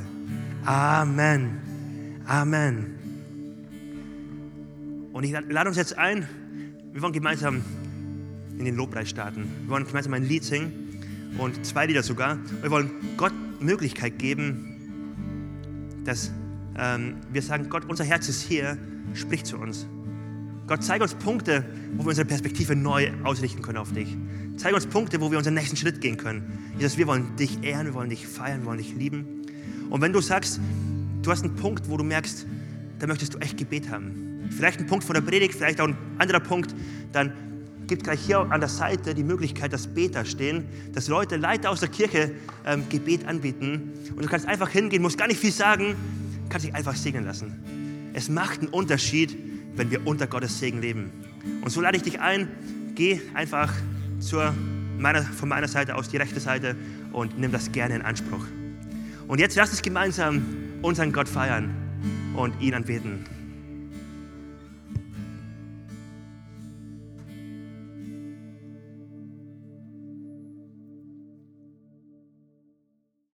Amen. 0.66 1.58
Amen. 2.26 2.98
Und 5.14 5.24
ich 5.24 5.32
lade 5.32 5.70
uns 5.70 5.78
jetzt 5.78 5.98
ein, 5.98 6.28
wir 6.92 7.02
wollen 7.02 7.14
gemeinsam 7.14 7.62
in 8.58 8.66
den 8.66 8.76
Lobpreis 8.76 9.10
starten. 9.10 9.48
Wir 9.64 9.70
wollen 9.70 9.86
gemeinsam 9.86 10.14
ein 10.14 10.26
Lied 10.26 10.44
singen 10.44 11.00
und 11.38 11.66
zwei 11.66 11.86
Lieder 11.86 12.04
sogar. 12.04 12.38
Wir 12.62 12.70
wollen 12.72 12.92
Gott 13.16 13.34
Möglichkeit 13.62 14.20
geben, 14.20 14.76
dass 16.04 16.32
wir 17.32 17.42
sagen, 17.42 17.70
Gott, 17.70 17.84
unser 17.88 18.06
Herz 18.06 18.30
ist 18.30 18.42
hier, 18.42 18.78
sprich 19.14 19.44
zu 19.44 19.58
uns. 19.58 19.86
Gott, 20.68 20.84
zeig 20.84 21.02
uns 21.02 21.16
Punkte, 21.16 21.66
wo 21.96 22.04
wir 22.04 22.10
unsere 22.10 22.28
Perspektive 22.28 22.76
neu 22.76 23.12
ausrichten 23.24 23.64
können 23.64 23.80
auf 23.80 23.92
dich. 23.92 24.16
Zeig 24.56 24.76
uns 24.76 24.86
Punkte, 24.86 25.20
wo 25.20 25.32
wir 25.32 25.38
unseren 25.40 25.56
nächsten 25.56 25.76
Schritt 25.76 26.00
gehen 26.00 26.18
können. 26.18 26.74
Jesus, 26.78 26.98
wir 26.98 27.08
wollen 27.08 27.36
dich 27.38 27.64
ehren, 27.64 27.88
wir 27.88 27.94
wollen 27.96 28.12
dich 28.12 28.28
feiern, 28.28 28.62
wir 28.62 28.66
wollen 28.68 28.78
dich 28.78 28.94
lieben. 28.94 29.26
Und 29.90 30.02
wenn 30.02 30.14
du 30.14 30.22
sagst, 30.22 30.60
du 31.24 31.32
hast 31.32 31.44
einen 31.44 31.56
Punkt, 31.56 31.90
wo 31.90 31.98
du 31.98 32.04
merkst, 32.04 32.46
da 33.00 33.08
möchtest 33.08 33.34
du 33.34 33.40
echt 33.40 33.58
Gebet 33.58 33.90
haben. 33.90 34.48
Vielleicht 34.52 34.80
ein 34.80 34.86
Punkt 34.86 35.04
von 35.04 35.16
der 35.16 35.22
Predigt, 35.22 35.56
vielleicht 35.56 35.82
auch 35.82 35.88
ein 35.88 35.98
anderer 36.18 36.40
Punkt, 36.40 36.76
dann 37.14 37.34
gibt 37.88 38.04
gleich 38.04 38.20
hier 38.20 38.40
an 38.40 38.60
der 38.60 38.70
Seite 38.70 39.16
die 39.16 39.24
Möglichkeit, 39.24 39.74
dass 39.74 39.88
Beter 39.88 40.24
stehen, 40.24 40.66
dass 40.94 41.08
Leute, 41.08 41.38
Leiter 41.38 41.72
aus 41.72 41.80
der 41.80 41.90
Kirche 41.90 42.32
ähm, 42.66 42.84
Gebet 42.90 43.28
anbieten. 43.28 43.94
Und 44.16 44.24
du 44.24 44.30
kannst 44.30 44.46
einfach 44.46 44.70
hingehen, 44.70 45.02
musst 45.02 45.18
gar 45.18 45.28
nicht 45.28 45.40
viel 45.40 45.52
sagen, 45.52 45.96
kannst 46.50 46.66
dich 46.66 46.76
einfach 46.76 46.96
segnen 46.96 47.26
lassen. 47.26 48.12
Es 48.14 48.30
macht 48.30 48.60
einen 48.60 48.70
Unterschied, 48.70 49.38
wenn 49.76 49.92
wir 49.92 50.06
unter 50.06 50.28
Gottes 50.28 50.60
Segen 50.60 50.82
leben. 50.82 51.12
Und 51.62 51.70
so 51.70 51.82
lade 51.82 51.98
ich 51.98 52.04
dich 52.04 52.20
ein, 52.20 52.48
geh 52.96 53.22
einfach 53.34 53.74
zur 54.20 54.54
meiner, 54.98 55.22
von 55.22 55.48
meiner 55.48 55.68
Seite 55.68 55.96
aus 55.96 56.10
die 56.10 56.18
rechte 56.18 56.40
Seite 56.40 56.76
und 57.14 57.40
nimm 57.40 57.52
das 57.52 57.72
gerne 57.72 57.96
in 57.96 58.02
Anspruch. 58.02 58.46
Und 59.28 59.40
jetzt 59.40 59.56
lass 59.56 59.70
uns 59.70 59.82
gemeinsam 59.82 60.44
unseren 60.82 61.14
Gott 61.14 61.30
feiern 61.30 61.70
und 62.36 62.60
ihn 62.62 62.74
anbeten. 62.74 63.26